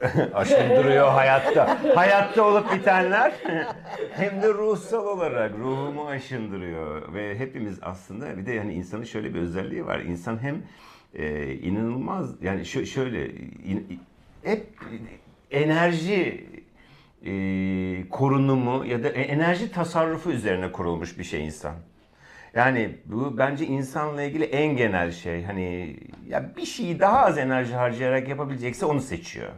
[0.34, 1.78] aşındırıyor hayatta.
[1.96, 3.32] Hayatta olup bitenler
[4.10, 7.14] hem de ruhsal olarak ruhumu aşındırıyor.
[7.14, 10.00] Ve hepimiz aslında bir de yani insanın şöyle bir özelliği var.
[10.00, 10.62] İnsan hem
[11.14, 13.30] e, inanılmaz yani şö- şöyle
[13.64, 14.00] in-
[14.44, 14.66] hep
[15.50, 16.46] enerji
[17.24, 21.74] e, korunumu ya da e- enerji tasarrufu üzerine kurulmuş bir şey insan.
[22.54, 25.44] Yani bu bence insanla ilgili en genel şey.
[25.44, 29.50] Hani ya bir şeyi daha az enerji harcayarak yapabilecekse onu seçiyor.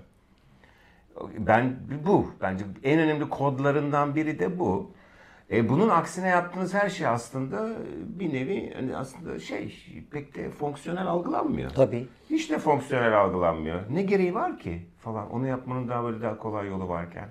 [1.38, 2.30] Ben bu.
[2.40, 4.90] Bence en önemli kodlarından biri de bu.
[5.50, 7.68] E, bunun aksine yaptığınız her şey aslında
[8.06, 9.74] bir nevi hani aslında şey
[10.10, 11.70] pek de fonksiyonel algılanmıyor.
[11.70, 12.06] Tabii.
[12.30, 13.80] Hiç de fonksiyonel algılanmıyor.
[13.90, 15.30] Ne gereği var ki falan.
[15.30, 17.28] Onu yapmanın daha böyle daha kolay yolu varken.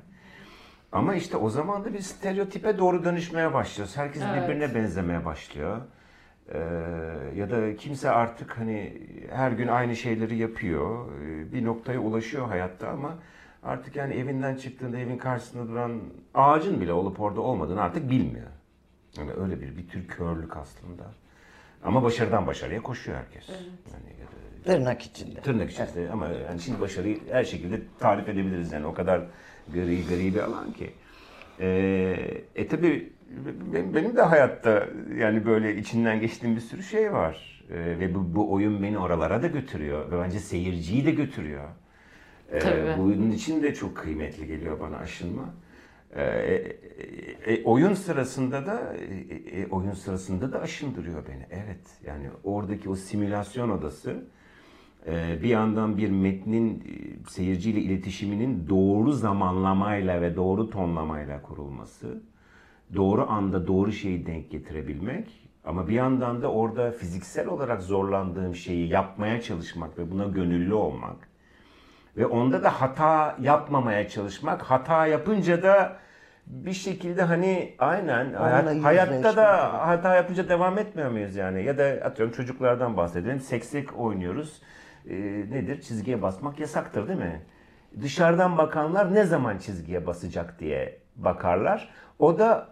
[0.91, 3.98] Ama işte o zaman da bir stereotipe doğru dönüşmeye başlıyoruz.
[3.98, 4.43] Herkes Evet.
[4.43, 5.78] birbirine benzemeye başlıyor.
[6.54, 6.58] Ee,
[7.36, 11.06] ya da kimse artık hani her gün aynı şeyleri yapıyor.
[11.21, 13.13] Ee, bir noktaya ulaşıyor hayatta ama
[13.63, 16.02] artık yani evinden çıktığında evin karşısında duran
[16.34, 18.48] ağacın bile olup orada olmadığını artık bilmiyor.
[19.17, 21.04] Yani öyle bir bir tür körlük aslında.
[21.84, 23.50] Ama başarıdan başarıya koşuyor herkes.
[23.50, 25.41] Yani ya da- Tırnak içinde.
[25.41, 29.21] Tırnak içinde ama yani şimdi başarıyı her şekilde tarif edebiliriz yani o kadar
[29.73, 30.89] gri gri bir alan ki.
[31.60, 33.13] Ee, e tabi
[33.93, 37.63] benim, de hayatta yani böyle içinden geçtiğim bir sürü şey var.
[37.69, 41.69] Ee, ve bu, bu oyun beni oralara da götürüyor ve bence seyirciyi de götürüyor.
[42.51, 42.97] Ee, Tabii.
[42.97, 45.54] bunun için de çok kıymetli geliyor bana aşınma.
[46.15, 51.45] Ee, e, e, oyun sırasında da e, e, oyun sırasında da aşındırıyor beni.
[51.49, 51.88] Evet.
[52.06, 54.15] Yani oradaki o simülasyon odası e,
[55.13, 62.22] bir yandan bir metnin e, seyirciyle iletişiminin doğru zamanlamayla ve doğru tonlamayla kurulması,
[62.96, 68.88] doğru anda doğru şeyi denk getirebilmek ama bir yandan da orada fiziksel olarak zorlandığım şeyi
[68.89, 71.15] yapmaya çalışmak ve buna gönüllü olmak
[72.18, 74.62] ve onda da hata yapmamaya çalışmak.
[74.62, 75.98] Hata yapınca da
[76.48, 81.63] bir şekilde hani aynen hayat- hayatta da hata yapınca devam etmiyor muyuz yani?
[81.63, 83.39] Ya da atıyorum çocuklardan bahsedelim.
[83.39, 84.62] Seksek oynuyoruz.
[85.10, 85.15] Ee,
[85.52, 85.82] nedir?
[85.82, 87.41] Çizgiye basmak yasaktır değil mi?
[88.02, 91.89] Dışarıdan bakanlar ne zaman çizgiye basacak diye bakarlar.
[92.20, 92.68] O da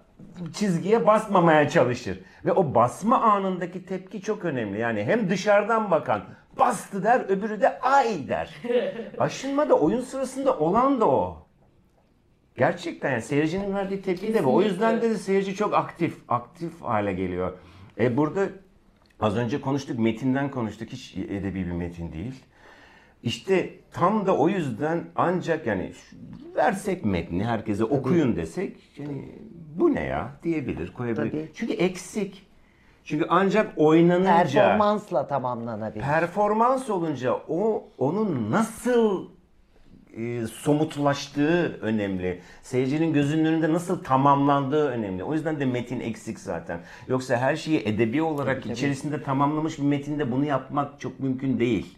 [0.54, 2.19] çizgiye basmamaya çalışır.
[2.46, 4.80] Ve o basma anındaki tepki çok önemli.
[4.80, 6.22] Yani hem dışarıdan bakan
[6.60, 8.56] bastı der, öbürü de ay der.
[9.19, 11.48] Aşınma da oyun sırasında olan da o.
[12.58, 14.56] Gerçekten yani seyircinin verdiği tepki de bu.
[14.56, 17.58] O yüzden de seyirci çok aktif, aktif hale geliyor.
[18.00, 18.41] E burada
[19.23, 20.89] az önce konuştuk, metinden konuştuk.
[20.89, 22.43] Hiç edebi bir metin değil.
[23.23, 25.91] İşte tam da o yüzden ancak yani
[26.55, 29.29] versek metni herkese okuyun desek yani
[29.75, 31.31] bu ne ya diyebilir, koyabilir.
[31.31, 31.51] Tabii.
[31.53, 32.47] Çünkü eksik.
[33.05, 36.03] Çünkü ancak oynanınca Performansla tamamlanabilir.
[36.03, 39.29] performans olunca o onun nasıl
[40.17, 42.39] e, somutlaştığı önemli.
[42.63, 45.23] Seyircinin gözünün önünde nasıl tamamlandığı önemli.
[45.23, 46.80] O yüzden de metin eksik zaten.
[47.08, 51.97] Yoksa her şeyi edebi olarak içerisinde tamamlamış bir metinde bunu yapmak çok mümkün değil.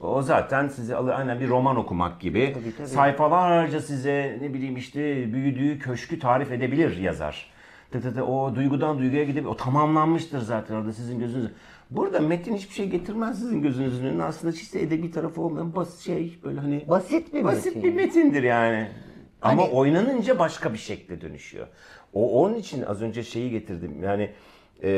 [0.00, 2.52] O zaten size alır aynen bir roman okumak gibi.
[2.54, 2.88] Tabii, tabii.
[2.88, 7.55] Sayfalarca size ne bileyim işte büyüdüğü köşkü tarif edebilir yazar.
[7.90, 11.50] Tı tı tı, o duygudan duyguya gidip o tamamlanmıştır zaten orada sizin gözünüz.
[11.90, 14.24] Burada metin hiçbir şey getirmez sizin gözünüzün önüne.
[14.24, 17.82] Aslında hiç de edebi tarafı olmayan basit şey böyle hani Basit bir basit metin.
[17.82, 18.88] bir metindir yani.
[19.42, 21.66] Ama Hani- oynanınca başka bir şekle dönüşüyor.
[22.12, 24.02] O onun için az önce şeyi getirdim.
[24.02, 24.30] Yani
[24.82, 24.90] e,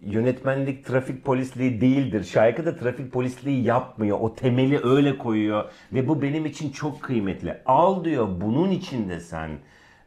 [0.00, 2.24] yönetmenlik trafik polisliği değildir.
[2.24, 4.18] Şarkı da trafik polisliği yapmıyor.
[4.20, 7.54] O temeli öyle koyuyor ve bu benim için çok kıymetli.
[7.66, 9.50] Al diyor bunun için de sen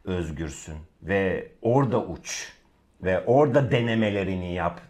[0.10, 2.54] özgürsün ve orada uç
[3.04, 4.82] ve orada denemelerini yap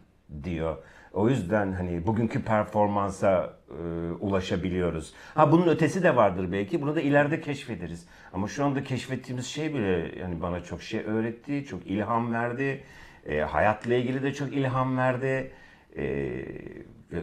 [0.43, 0.77] diyor.
[1.13, 5.13] O yüzden hani bugünkü performansa e, ulaşabiliyoruz.
[5.36, 6.82] Ha bunun ötesi de vardır belki.
[6.82, 8.08] Bunu da ileride keşfederiz.
[8.34, 12.84] Ama şu anda keşfettiğimiz şey bile yani bana çok şey öğretti, çok ilham verdi.
[13.25, 15.51] E, hayatla ilgili de çok ilham verdi.
[15.97, 16.05] E,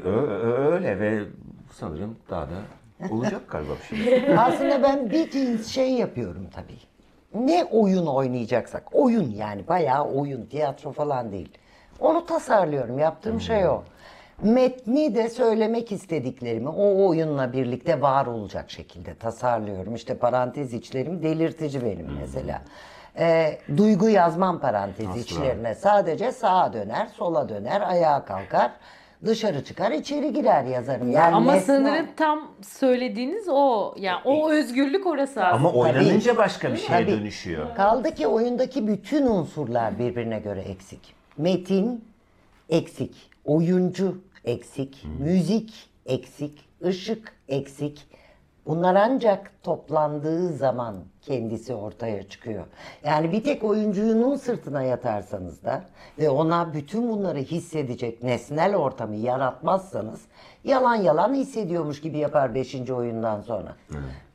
[0.05, 1.25] öyle ve
[1.71, 2.57] sanırım daha da
[3.11, 4.35] olacak galiba bir şey.
[4.37, 6.96] Aslında ben bir cins şey yapıyorum tabii.
[7.45, 11.59] Ne oyun oynayacaksak, oyun yani bayağı oyun, tiyatro falan değil.
[12.01, 13.83] Onu tasarlıyorum, yaptığım şey o.
[14.43, 19.95] Metni de söylemek istediklerimi o oyunla birlikte var olacak şekilde tasarlıyorum.
[19.95, 22.63] İşte parantez içlerim delirtici benim mesela.
[23.19, 25.21] Ee, duygu yazmam parantez Asla.
[25.21, 25.75] içlerine.
[25.75, 28.71] Sadece sağa döner, sola döner, ayağa kalkar,
[29.27, 31.11] dışarı çıkar, içeri girer yazarım.
[31.13, 33.95] Yani Ama nesne- sanırım tam söylediğiniz o.
[33.99, 35.69] Yani o özgürlük orası aslında.
[35.69, 37.11] Ama oynanınca başka bir şeye Tabii.
[37.11, 37.75] dönüşüyor.
[37.75, 41.15] Kaldı ki oyundaki bütün unsurlar birbirine göre eksik.
[41.39, 42.05] Metin
[42.69, 45.73] eksik, oyuncu eksik, müzik
[46.07, 48.07] eksik, ışık eksik.
[48.67, 52.65] Bunlar ancak toplandığı zaman kendisi ortaya çıkıyor.
[53.05, 55.85] Yani bir tek oyuncunun sırtına yatarsanız da
[56.19, 60.21] ve ona bütün bunları hissedecek nesnel ortamı yaratmazsanız
[60.65, 62.91] yalan yalan hissediyormuş gibi yapar 5.
[62.91, 63.77] oyundan sonra.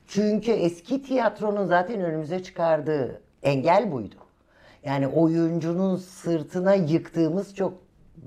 [0.08, 4.16] Çünkü eski tiyatronun zaten önümüze çıkardığı engel buydu.
[4.84, 7.74] Yani oyuncunun sırtına yıktığımız çok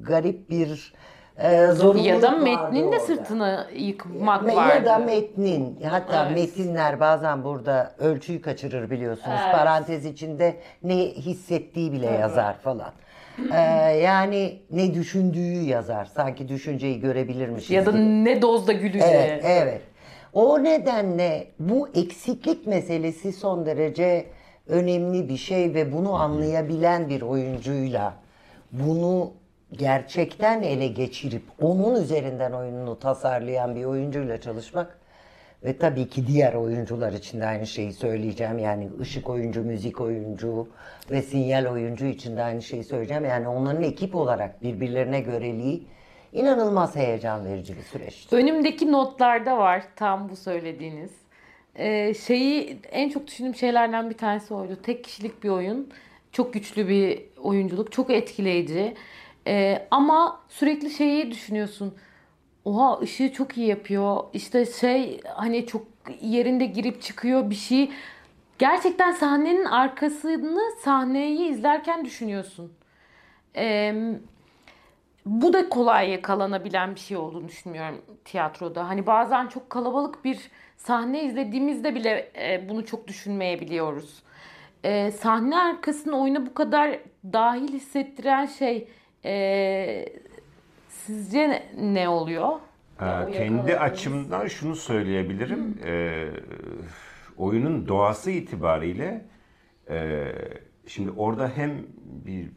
[0.00, 0.94] garip bir
[1.38, 3.00] e, zorunluluk Ya da vardı metnin de orada.
[3.00, 4.74] sırtını yıkmak Me- vardı.
[4.76, 5.78] Ya da metnin.
[5.90, 6.36] Hatta Evet.
[6.38, 9.38] metinler bazen burada ölçüyü kaçırır biliyorsunuz.
[9.44, 9.54] Evet.
[9.54, 12.92] Parantez içinde ne hissettiği bile yazar falan.
[13.52, 13.56] Ee,
[14.02, 16.04] yani ne düşündüğü yazar.
[16.04, 17.70] Sanki düşünceyi görebilirmiş.
[17.70, 18.24] Ya da gibi.
[18.24, 19.12] ne dozda güleceği.
[19.14, 19.80] Evet, evet.
[20.32, 24.26] O nedenle bu eksiklik meselesi son derece
[24.68, 28.14] önemli bir şey ve bunu anlayabilen bir oyuncuyla
[28.72, 29.32] bunu
[29.72, 34.98] gerçekten ele geçirip onun üzerinden oyununu tasarlayan bir oyuncuyla çalışmak
[35.64, 38.58] ve tabii ki diğer oyuncular için de aynı şeyi söyleyeceğim.
[38.58, 40.68] Yani ışık oyuncu, müzik oyuncu
[41.10, 43.24] ve sinyal oyuncu için de aynı şeyi söyleyeceğim.
[43.24, 45.86] Yani onların ekip olarak birbirlerine göreliği
[46.32, 48.36] inanılmaz heyecan verici bir süreçti.
[48.36, 51.10] Önümdeki notlarda var tam bu söylediğiniz.
[51.76, 54.78] Ee, şeyi en çok düşündüğüm şeylerden bir tanesi oydu.
[54.82, 55.88] Tek kişilik bir oyun.
[56.32, 57.92] Çok güçlü bir oyunculuk.
[57.92, 58.94] Çok etkileyici.
[59.46, 61.94] Ee, ama sürekli şeyi düşünüyorsun.
[62.64, 64.24] Oha ışığı çok iyi yapıyor.
[64.32, 65.86] İşte şey hani çok
[66.20, 67.90] yerinde girip çıkıyor bir şey.
[68.58, 72.72] Gerçekten sahnenin arkasını sahneyi izlerken düşünüyorsun.
[73.56, 73.94] Ee,
[75.26, 78.88] bu da kolay yakalanabilen bir şey olduğunu düşünmüyorum tiyatroda.
[78.88, 84.22] Hani bazen çok kalabalık bir sahne izlediğimizde bile e, bunu çok düşünmeyebiliyoruz.
[84.84, 86.98] E, sahne arkasını oyuna bu kadar
[87.32, 88.88] dahil hissettiren şey
[89.24, 90.06] e,
[90.88, 91.62] sizce ne,
[91.94, 92.48] ne oluyor?
[93.00, 95.78] Ee, kendi açımdan şunu söyleyebilirim.
[95.84, 96.28] Ee,
[97.36, 99.24] oyunun doğası itibariyle
[99.90, 100.24] e,
[100.86, 102.50] şimdi orada hem bir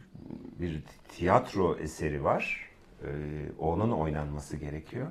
[0.60, 2.70] bir tiyatro eseri var.
[3.04, 3.08] Ee,
[3.60, 5.08] onun oynanması gerekiyor.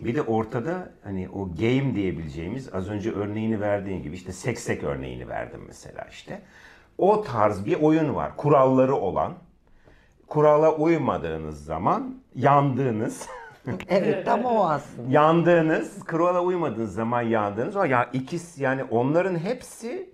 [0.00, 5.28] Bir de ortada hani o game diyebileceğimiz az önce örneğini verdiğin gibi işte seksek örneğini
[5.28, 6.42] verdim mesela işte.
[6.98, 8.36] O tarz bir oyun var.
[8.36, 9.34] Kuralları olan.
[10.26, 13.28] Kurala uymadığınız zaman yandığınız
[13.88, 15.12] Evet tam o aslında.
[15.12, 20.10] yandığınız, kurala uymadığınız zaman yandığınız o ya ikisi yani onların hepsi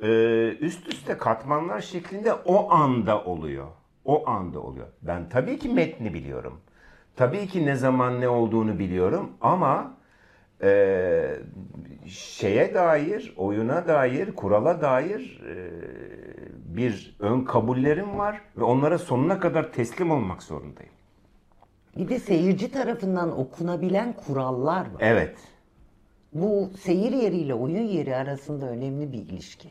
[0.00, 0.08] e,
[0.48, 3.66] üst üste katmanlar şeklinde o anda oluyor.
[4.04, 4.86] O anda oluyor.
[5.02, 6.60] Ben tabii ki metni biliyorum.
[7.16, 9.94] Tabii ki ne zaman ne olduğunu biliyorum ama
[10.62, 11.36] e,
[12.06, 15.54] şeye dair, oyuna dair, kurala dair e,
[16.68, 20.92] bir ön kabullerim var ve onlara sonuna kadar teslim olmak zorundayım.
[21.96, 25.00] Bir de seyirci tarafından okunabilen kurallar var.
[25.00, 25.38] Evet.
[26.32, 29.68] Bu seyir yeriyle oyun yeri arasında önemli bir ilişki.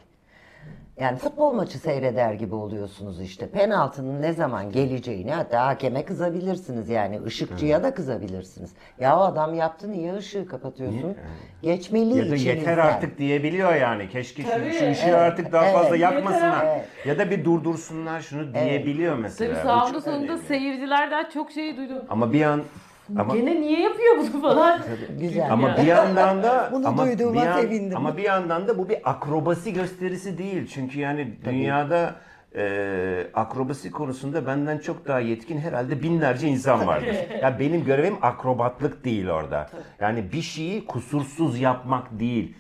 [1.00, 3.50] Yani futbol maçı seyreder gibi oluyorsunuz işte.
[3.50, 7.22] Penaltının ne zaman geleceğini hatta hakeme kızabilirsiniz yani.
[7.26, 8.74] ışıkçıya da kızabilirsiniz.
[9.00, 11.16] Ya o adam yaptı niye ışığı kapatıyorsun?
[11.62, 14.10] Geçmeli Ya da yeter artık diyebiliyor yani.
[14.10, 14.72] Keşke şu, Tabii.
[14.74, 15.16] şu ışığı Evet.
[15.16, 15.76] artık daha Evet.
[15.76, 16.82] fazla yakmasınlar.
[17.06, 19.54] Ya da bir durdursunlar şunu diyebiliyor mesela.
[19.54, 20.48] Tabii Bu sağında çok sonunda önemli.
[20.48, 21.98] seyircilerden çok şey duydum.
[22.10, 22.64] Ama bir an
[23.20, 24.82] ama Gene niye yapıyor bunu falan?
[25.20, 25.52] Güzel.
[25.54, 27.98] ama bir yandan da Bunu ama duyduğuma bir yan- sevindim.
[27.98, 30.68] Ama bir yandan da bu bir akrobasi gösterisi değil.
[30.68, 32.16] Çünkü yani dünyada
[32.56, 37.16] e, akrobasi konusunda benden çok daha yetkin herhalde binlerce insan vardır.
[37.42, 39.70] ya benim görevim akrobatlık değil orada.
[40.00, 42.56] Yani bir şeyi kusursuz yapmak değil.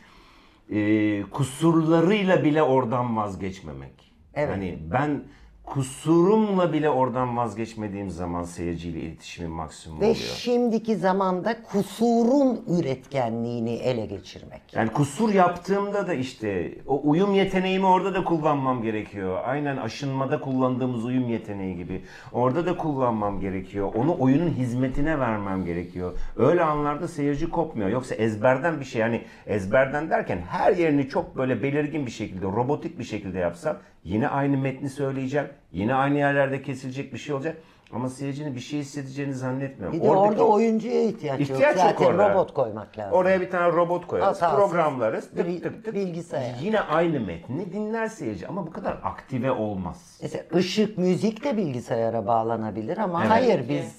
[0.71, 4.13] E, kusurlarıyla bile oradan vazgeçmemek.
[4.33, 4.49] Evet.
[4.55, 5.23] Hani ben
[5.67, 10.15] kusurumla bile oradan vazgeçmediğim zaman seyirciyle iletişimin maksimum Ve oluyor.
[10.15, 14.61] şimdiki zamanda kusurun üretkenliğini ele geçirmek.
[14.73, 19.39] Yani kusur yaptığımda da işte o uyum yeteneğimi orada da kullanmam gerekiyor.
[19.45, 22.01] Aynen aşınmada kullandığımız uyum yeteneği gibi.
[22.31, 23.91] Orada da kullanmam gerekiyor.
[23.95, 26.11] Onu oyunun hizmetine vermem gerekiyor.
[26.37, 27.89] Öyle anlarda seyirci kopmuyor.
[27.89, 32.99] Yoksa ezberden bir şey yani ezberden derken her yerini çok böyle belirgin bir şekilde, robotik
[32.99, 33.77] bir şekilde yapsam
[34.07, 35.47] yine aynı metni söyleyeceğim.
[35.71, 37.57] Yine aynı yerlerde kesilecek bir şey olacak.
[37.93, 39.99] Ama seyircinin bir şey hissedeceğini zannetmiyorum.
[39.99, 41.85] Bir de Oradaki- orada oyuncuya ihtiyaç, İhtiyaç yok.
[41.85, 42.29] yok Zaten orada.
[42.29, 43.13] robot koymak lazım.
[43.13, 45.93] Oraya bir tane robot koyarız, Hatasız programlarız, tık tık tık.
[45.95, 46.55] bilgisayar.
[46.61, 50.19] Yine aynı metni dinler seyirci ama bu kadar aktive olmaz.
[50.21, 53.31] Mesela ışık, müzik de bilgisayara bağlanabilir ama Evet.
[53.31, 53.95] hayır biz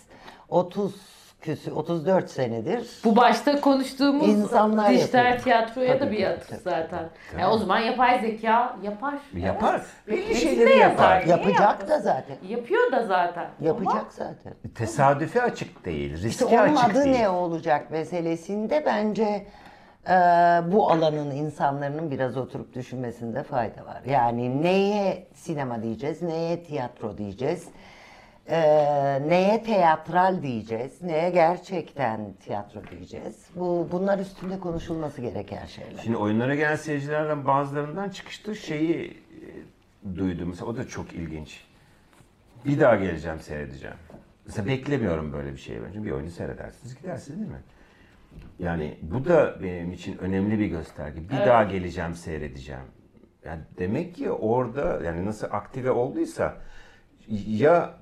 [0.49, 0.95] 30
[1.41, 5.43] küsü 34 senedir Bu başta konuştuğumuz İnsanlar dijital yapıyor.
[5.45, 6.61] tiyatroya da Tabii, bir tabii, atıf tabii.
[6.65, 7.09] zaten.
[7.39, 9.15] Yani o zaman yapay zeka yapar.
[9.37, 9.83] Yapar.
[10.09, 11.23] Belli Hepsini şeyleri yapar.
[11.25, 12.37] yapacak da zaten.
[12.49, 13.47] Yapıyor da zaten.
[13.61, 14.53] Yapacak Ama zaten.
[14.75, 17.19] Tesadüfe açık değil, riske İşte onun açık adı değil.
[17.19, 19.47] ne olacak meselesinde bence
[20.09, 20.13] Ee,
[20.73, 24.03] bu alanın insanların biraz oturup düşünmesinde fayda var.
[24.07, 27.65] Yani neye sinema diyeceğiz, neye tiyatro diyeceğiz,
[28.51, 33.47] ee, neye teatral diyeceğiz, neye gerçekten tiyatro diyeceğiz.
[33.57, 36.03] Bu bunlar üstünde konuşulması gereken şeyler.
[36.03, 40.49] Şimdi oyunlara gelen seyircilerden bazılarından çıkışta şeyi e, duydum.
[40.49, 41.65] Mesela o da çok ilginç.
[42.65, 43.97] Bir daha geleceğim seyredeceğim.
[44.47, 45.79] Mesela beklemiyorum böyle bir şey.
[45.93, 47.63] Çünkü bir oyunu seyredersiniz gidersiniz değil mi?
[48.59, 51.29] Yani bu da benim için önemli bir gösterge.
[51.29, 52.85] Bir daha geleceğim seyredeceğim.
[53.45, 56.57] Yani demek ki orada yani nasıl aktive olduysa
[57.47, 57.98] ya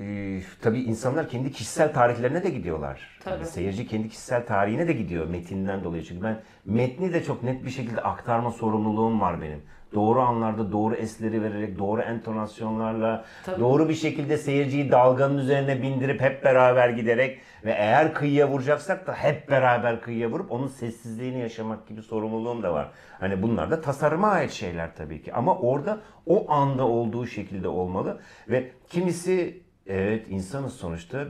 [0.00, 3.18] e, tabii insanlar kendi kişisel tarihlerine de gidiyorlar.
[3.24, 3.34] Tabii.
[3.34, 6.02] Yani seyirci kendi kişisel tarihine de gidiyor metinden dolayı.
[6.04, 9.62] Çünkü ben metni de çok net bir şekilde aktarma sorumluluğum var benim.
[9.94, 13.60] Doğru anlarda doğru esleri vererek, doğru entonasyonlarla, Tabii.
[13.60, 19.12] doğru bir şekilde seyirciyi dalganın üzerine bindirip hep beraber giderek ve eğer kıyıya vuracaksak da
[19.14, 22.90] hep beraber kıyıya vurup onun sessizliğini yaşamak gibi sorumluluğum da var.
[23.20, 25.34] Hani bunlar da tasarıma ait şeyler tabii ki.
[25.34, 31.26] Ama orada o anda olduğu şekilde olmalı ve kimisi evet insanız sonuçta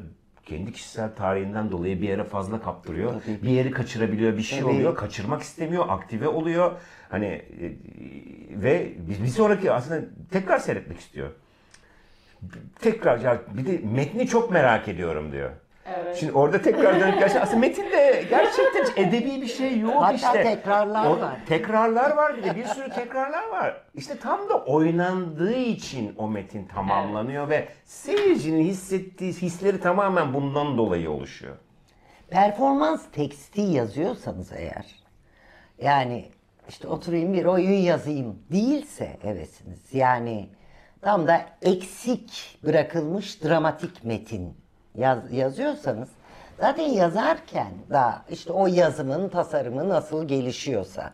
[0.46, 3.14] kendi kişisel tarihinden dolayı bir yere fazla kaptırıyor.
[3.42, 4.70] Bir yeri kaçırabiliyor, bir şey Tabii.
[4.70, 6.72] oluyor, kaçırmak istemiyor, aktive oluyor.
[7.08, 7.76] Hani e,
[8.50, 10.00] ve bir bir sonraki aslında
[10.30, 11.30] tekrar seyretmek istiyor.
[12.80, 15.50] Tekrar ya bir de metni çok merak ediyorum diyor.
[16.16, 20.42] Şimdi orada tekrar dönüp gerçekten aslında metinde gerçekten edebi bir şey yok Hatta işte.
[20.42, 21.36] tekrarlar O- var.
[21.46, 23.82] Tekrarlar var bir de bir sürü tekrarlar var.
[23.94, 31.10] İşte tam da oynandığı için o metin tamamlanıyor ve seyircinin hissettiği hisleri tamamen bundan dolayı
[31.10, 31.56] oluşuyor.
[32.30, 34.86] Performans teksti yazıyorsanız eğer,
[35.78, 36.24] yani
[36.68, 39.94] işte oturayım bir oyun yazayım değilse hevesiniz.
[39.94, 40.48] Yani
[41.02, 44.56] tam da eksik bırakılmış dramatik metin
[44.98, 46.08] yaz, yazıyorsanız
[46.60, 51.12] zaten yazarken da işte o yazımın tasarımı nasıl gelişiyorsa.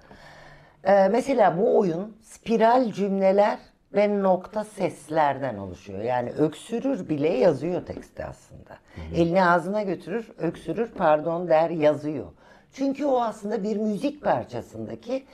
[0.84, 3.58] Ee, mesela bu oyun spiral cümleler
[3.94, 6.02] ve nokta seslerden oluşuyor.
[6.02, 8.78] Yani öksürür bile yazıyor tekste aslında.
[9.14, 12.26] Elini ağzına götürür, öksürür pardon der yazıyor.
[12.72, 15.24] Çünkü o aslında bir müzik parçasındaki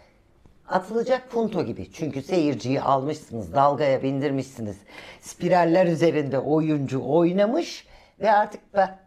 [0.69, 1.93] atılacak punto gibi.
[1.93, 4.77] Çünkü seyirciyi almışsınız, dalgaya bindirmişsiniz.
[5.21, 7.87] Spiraller üzerinde oyuncu oynamış
[8.21, 8.99] ve artık ba,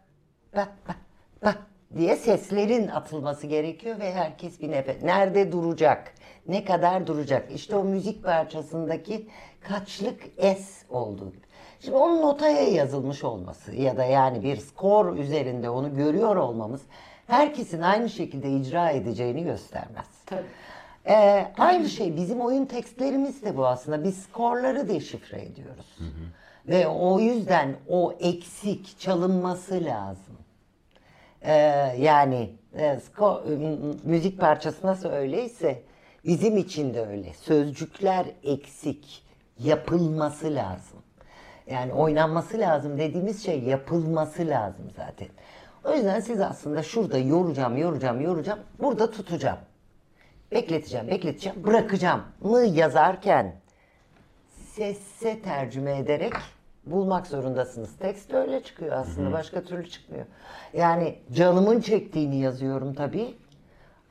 [0.56, 0.94] ba, ba,
[1.44, 1.54] ba
[1.96, 5.02] diye seslerin atılması gerekiyor ve herkes bir nefes.
[5.02, 6.14] Nerede duracak?
[6.48, 7.52] Ne kadar duracak?
[7.52, 9.28] İşte o müzik parçasındaki
[9.60, 11.46] kaçlık es olduğu gibi.
[11.80, 16.82] Şimdi onun notaya yazılmış olması ya da yani bir skor üzerinde onu görüyor olmamız
[17.26, 20.06] herkesin aynı şekilde icra edeceğini göstermez.
[20.26, 20.46] Tabii.
[21.06, 24.04] Ee, aynı şey bizim oyun tekstlerimiz de bu aslında.
[24.04, 25.98] Biz skorları deşifre ediyoruz.
[26.68, 30.36] Ve o yüzden o eksik çalınması lazım.
[31.42, 31.52] Ee,
[31.98, 33.42] yani e, sko-
[34.04, 35.82] müzik parçası nasıl öyleyse
[36.24, 37.32] bizim için de öyle.
[37.32, 39.24] Sözcükler eksik,
[39.58, 40.98] yapılması lazım.
[41.70, 45.28] Yani oynanması lazım dediğimiz şey yapılması lazım zaten.
[45.84, 49.58] O yüzden siz aslında şurada yoracağım, yoracağım, yoracağım, burada tutacağım.
[50.52, 53.61] Bekleteceğim, bekleteceğim, bırakacağım mı yazarken
[54.76, 56.32] sesse tercüme ederek
[56.86, 57.96] bulmak zorundasınız.
[57.96, 59.32] Tekst öyle çıkıyor aslında.
[59.32, 60.24] Başka türlü çıkmıyor.
[60.72, 63.34] Yani canımın çektiğini yazıyorum tabii.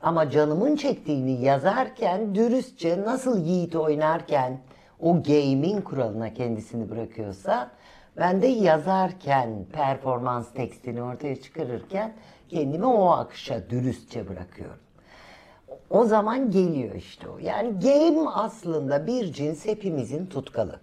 [0.02, 4.60] Ama canımın çektiğini yazarken dürüstçe nasıl Yiğit oynarken
[5.00, 7.72] o game'in kuralına kendisini bırakıyorsa
[8.18, 12.14] ben de yazarken performans tekstini ortaya çıkarırken
[12.50, 14.80] kendimi o akışa dürüstçe bırakıyorum.
[15.92, 17.38] O zaman geliyor işte o.
[17.40, 20.80] Yani game aslında bir cins hepimizin tutkalı.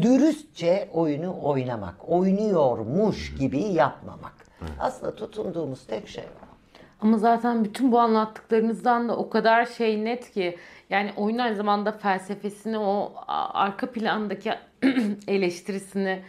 [0.00, 4.34] Dürüstçe oyunu oynamak, oynuyormuş gibi yapmamak.
[4.80, 6.46] Aslında tutunduğumuz tek şey o.
[7.00, 10.56] Ama zaten bütün bu anlattıklarınızdan da o kadar şey net ki
[10.90, 13.12] yani oyun aynı zamanda felsefesini o
[13.54, 14.52] arka plandaki
[15.28, 16.22] eleştirisini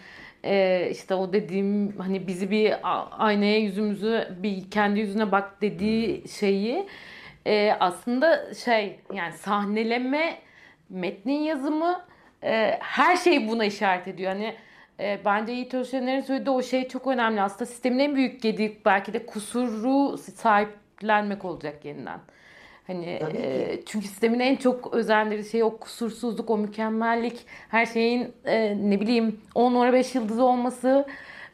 [0.43, 2.74] e, işte o dediğim hani bizi bir
[3.11, 6.88] aynaya yüzümüzü bir kendi yüzüne bak dediği şeyi
[7.47, 10.37] e, aslında şey yani sahneleme
[10.89, 12.01] metnin yazımı
[12.43, 14.31] e, her şey buna işaret ediyor.
[14.31, 14.55] Hani
[14.99, 17.41] e, bence Yiğit Özşener'in söylediği o şey çok önemli.
[17.41, 22.19] Aslında sistemin en büyük gediği belki de kusuru sahiplenmek olacak yeniden.
[22.87, 28.77] Hani e, çünkü sistemin en çok özendirdiği şey o kusursuzluk, o mükemmellik, her şeyin e,
[28.89, 31.05] ne bileyim 10 numara 5 yıldız olması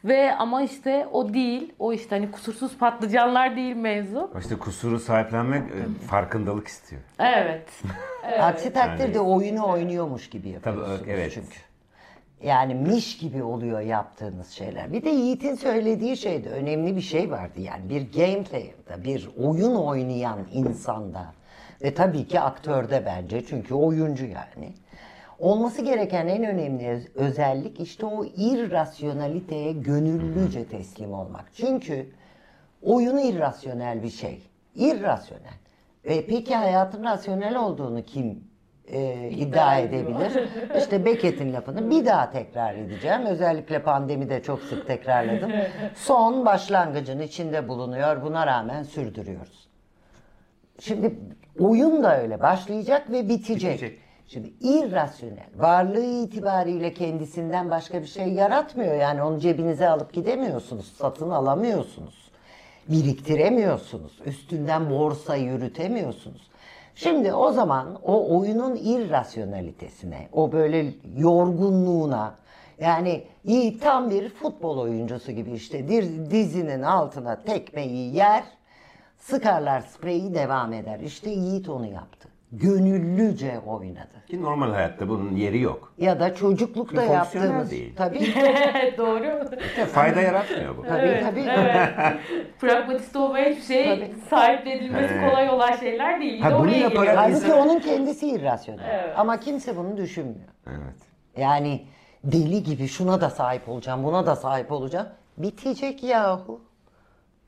[0.04, 1.74] ve ama işte o değil.
[1.80, 4.32] O işte hani kusursuz patlıcanlar değil mevzu.
[4.40, 7.02] İşte kusuru sahiplenmek e, farkındalık istiyor.
[7.20, 7.70] Evet.
[8.40, 11.32] Aksi takdirde oyunu oynuyormuş gibi yapıyorsunuz Tabii, evet.
[11.34, 11.58] çünkü.
[12.44, 14.94] Yani miş gibi oluyor yaptığınız şeyler.
[14.94, 17.62] Bir de Yiğit'in söylediği şeyde önemli bir şey vardı.
[17.62, 21.34] Yani bir gameplayer'da, bir oyun oynayan insanda
[21.84, 24.74] ve tabii ki aktörde bence çünkü oyuncu yani.
[25.44, 31.46] Olması gereken en önemli öz- özellik işte o irrasyonaliteye gönüllüce teslim olmak.
[31.54, 32.10] Çünkü
[32.82, 34.42] oyun irrasyonel bir şey.
[34.76, 35.54] İrrasyonel.
[36.04, 38.44] E, peki hayatın rasyonel olduğunu kim
[38.88, 40.50] e, iddia edebilir?
[40.78, 43.26] İşte Beckett'in lafını bir daha tekrar edeceğim.
[43.26, 45.52] Özellikle pandemide çok sık tekrarladım.
[45.96, 48.22] Son başlangıcın içinde bulunuyor.
[48.24, 49.68] Buna rağmen sürdürüyoruz.
[50.80, 51.16] Şimdi
[51.60, 53.74] oyun da öyle başlayacak ve bitecek.
[53.74, 54.00] Bitecek.
[54.28, 58.96] Şimdi irrasyonel, varlığı itibariyle kendisinden başka bir şey yaratmıyor.
[58.96, 62.32] Yani onu cebinize alıp gidemiyorsunuz, satın alamıyorsunuz,
[62.90, 66.50] biriktiremiyorsunuz, üstünden borsa yürütemiyorsunuz.
[66.96, 72.36] Şimdi o zaman o oyunun irrasyonalitesine, o böyle yorgunluğuna,
[72.80, 75.88] yani iyi tam bir futbol oyuncusu gibi işte
[76.32, 78.44] dizinin altına tekmeyi yer,
[79.24, 81.00] Sıkarlar spreyi devam eder.
[81.00, 82.23] İşte Yiğit onu yaptı.
[82.54, 84.08] Gönüllüce oynadı.
[84.28, 85.94] Ki normal hayatta bunun yeri yok.
[85.98, 87.72] Ya da çocuklukta Fonksiyonel yaptığımız.
[87.72, 87.94] değil.
[87.96, 88.20] Tabii
[88.98, 89.50] Doğru.
[89.66, 90.82] İşte fayda yaratmıyor bu.
[90.84, 91.46] tabii tabii.
[92.60, 94.14] Pragmatist olmaya hiçbir şey Tabii.
[94.30, 96.42] sahiplenilmesi kolay olan şeyler değil.
[96.42, 97.18] Ha, Bir bunu oraya yaparak-.
[97.18, 98.84] Halbuki onun kendisi irrasyonel.
[98.94, 99.14] Evet.
[99.18, 100.48] Ama kimse bunu düşünmüyor.
[100.68, 100.96] Evet.
[101.38, 101.86] Yani
[102.24, 105.08] deli gibi şuna da sahip olacağım, buna da sahip olacağım.
[105.38, 106.62] Bitecek yahu.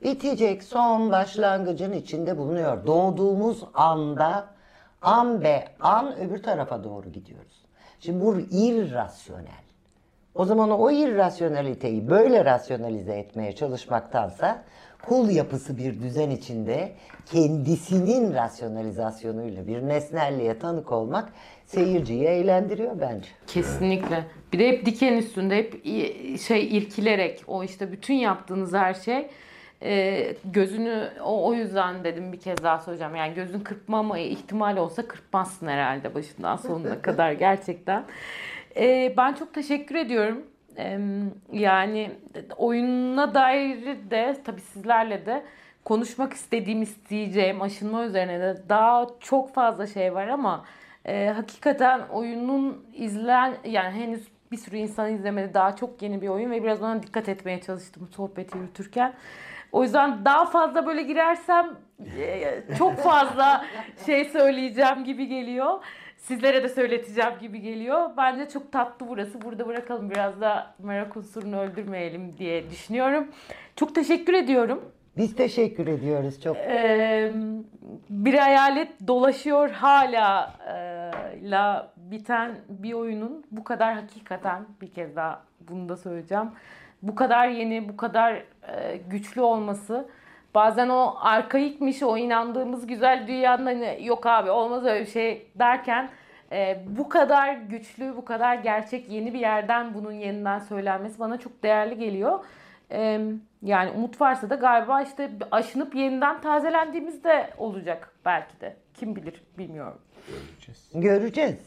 [0.02, 2.86] Bitecek son başlangıcın içinde bulunuyor.
[2.86, 4.55] Doğduğumuz anda
[5.02, 7.64] an be an öbür tarafa doğru gidiyoruz.
[8.00, 9.66] Şimdi bu irrasyonel.
[10.34, 14.64] O zaman o irrasyoneliteyi böyle rasyonalize etmeye çalışmaktansa
[15.02, 16.92] kul yapısı bir düzen içinde
[17.26, 21.32] kendisinin rasyonalizasyonuyla bir nesnelliğe tanık olmak
[21.66, 23.28] seyirciyi eğlendiriyor bence.
[23.46, 24.24] Kesinlikle.
[24.52, 25.84] Bir de hep diken üstünde hep
[26.40, 29.28] şey irkilerek o işte bütün yaptığınız her şey
[29.82, 33.16] e, gözünü o, o yüzden dedim bir kez daha söyleyeceğim.
[33.16, 38.04] Yani gözün kırpmama ihtimali olsa kırpmazsın herhalde başından sonuna kadar gerçekten.
[38.76, 40.46] E, ben çok teşekkür ediyorum.
[40.78, 40.98] E,
[41.52, 42.10] yani
[42.56, 45.42] oyununa dair de tabii sizlerle de
[45.84, 50.64] konuşmak istediğim, isteyeceğim aşınma üzerine de daha çok fazla şey var ama
[51.04, 55.54] e, hakikaten oyunun izlen yani henüz bir sürü insan izlemedi.
[55.54, 59.14] Daha çok yeni bir oyun ve biraz ona dikkat etmeye çalıştım sohbeti yürütürken.
[59.76, 61.70] O yüzden daha fazla böyle girersem
[62.18, 63.64] e, çok fazla
[64.06, 65.84] şey söyleyeceğim gibi geliyor.
[66.16, 68.10] Sizlere de söyleteceğim gibi geliyor.
[68.16, 69.42] Bence çok tatlı burası.
[69.42, 73.28] Burada bırakalım biraz da merak unsurunu öldürmeyelim diye düşünüyorum.
[73.76, 74.92] Çok teşekkür ediyorum.
[75.16, 76.56] Biz teşekkür ediyoruz çok.
[76.56, 77.32] Ee,
[78.10, 85.42] bir hayalet dolaşıyor hala e, la biten bir oyunun bu kadar hakikaten bir kez daha
[85.60, 86.50] bunu da söyleyeceğim.
[87.08, 90.08] Bu kadar yeni, bu kadar e, güçlü olması
[90.54, 96.08] bazen o arkaikmiş, o inandığımız güzel dünyanın hani yok abi olmaz öyle bir şey derken
[96.52, 101.62] e, bu kadar güçlü, bu kadar gerçek yeni bir yerden bunun yeniden söylenmesi bana çok
[101.62, 102.44] değerli geliyor.
[102.90, 103.20] Ee,
[103.62, 108.76] yani umut varsa da galiba işte aşınıp yeniden tazelendiğimiz de olacak belki de.
[108.94, 109.98] Kim bilir bilmiyorum.
[110.28, 110.90] Göreceğiz.
[110.94, 111.58] Göreceğiz.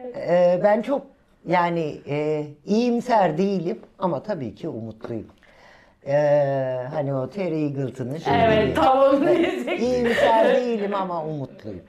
[0.00, 1.06] Ee, ben çok
[1.46, 5.26] yani e, iyimser değilim ama tabii ki umutluyum.
[6.08, 9.78] Ee, hani o Terry Eagleton'ın şeyi Evet tam onu diyecektim.
[9.78, 11.82] İyimser değilim ama umutluyum.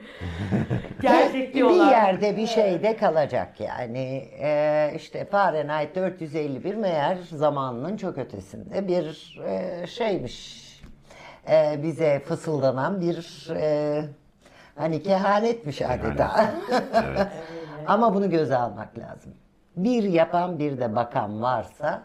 [1.02, 1.90] Gerçekliği bir olan.
[1.90, 4.30] yerde bir şeyde kalacak yani.
[4.42, 10.68] Ee, işte Fahrenheit 451 meğer zamanının çok ötesinde bir e, şeymiş.
[11.50, 14.02] Ee, bize fısıldanan bir e,
[14.76, 16.52] hani kehanetmiş adeta.
[17.88, 19.34] Ama bunu göze almak lazım.
[19.78, 22.04] Bir yapan bir de bakan varsa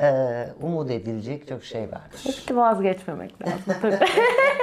[0.00, 0.08] e,
[0.62, 2.18] umut edilecek çok şey vardır.
[2.24, 3.98] Hiç vazgeçmemek lazım tabii.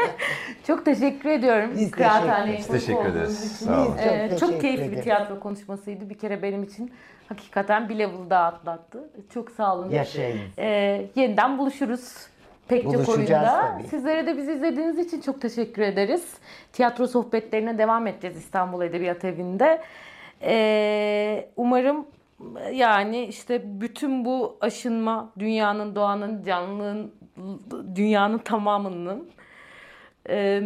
[0.67, 1.71] çok teşekkür ediyorum.
[1.77, 3.55] Biz Kıraathaneye Biz konuk teşekkür ederiz.
[3.55, 3.65] için.
[3.65, 3.95] Sağ olun.
[3.97, 5.03] Biz Ee, çok çok teşekkür keyifli bir ederiz.
[5.03, 6.09] tiyatro konuşmasıydı.
[6.09, 6.91] Bir kere benim için
[7.29, 9.09] hakikaten bir level daha atlattı.
[9.33, 9.89] Çok sağ olun.
[9.89, 10.39] Yaşayın.
[10.57, 12.13] Ee, yeniden buluşuruz.
[12.67, 13.73] Pek çok Buluşacağız oyunda.
[13.77, 13.87] tabii.
[13.87, 16.33] Sizlere de bizi izlediğiniz için çok teşekkür ederiz.
[16.73, 19.81] Tiyatro sohbetlerine devam edeceğiz İstanbul Edebiyat Evi'nde.
[20.41, 22.05] Ee, umarım
[22.73, 27.15] yani işte bütün bu aşınma dünyanın, doğanın, canlılığın,
[27.95, 29.29] dünyanın tamamının
[30.29, 30.61] ee,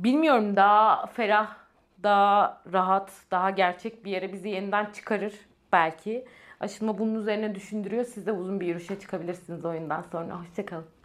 [0.00, 1.56] bilmiyorum daha ferah,
[2.02, 5.34] daha rahat, daha gerçek bir yere bizi yeniden çıkarır
[5.72, 6.24] belki.
[6.60, 8.04] Aşınma bunun üzerine düşündürüyor.
[8.04, 10.40] Siz de uzun bir yürüyüşe çıkabilirsiniz oyundan sonra.
[10.40, 10.97] Hoşçakalın.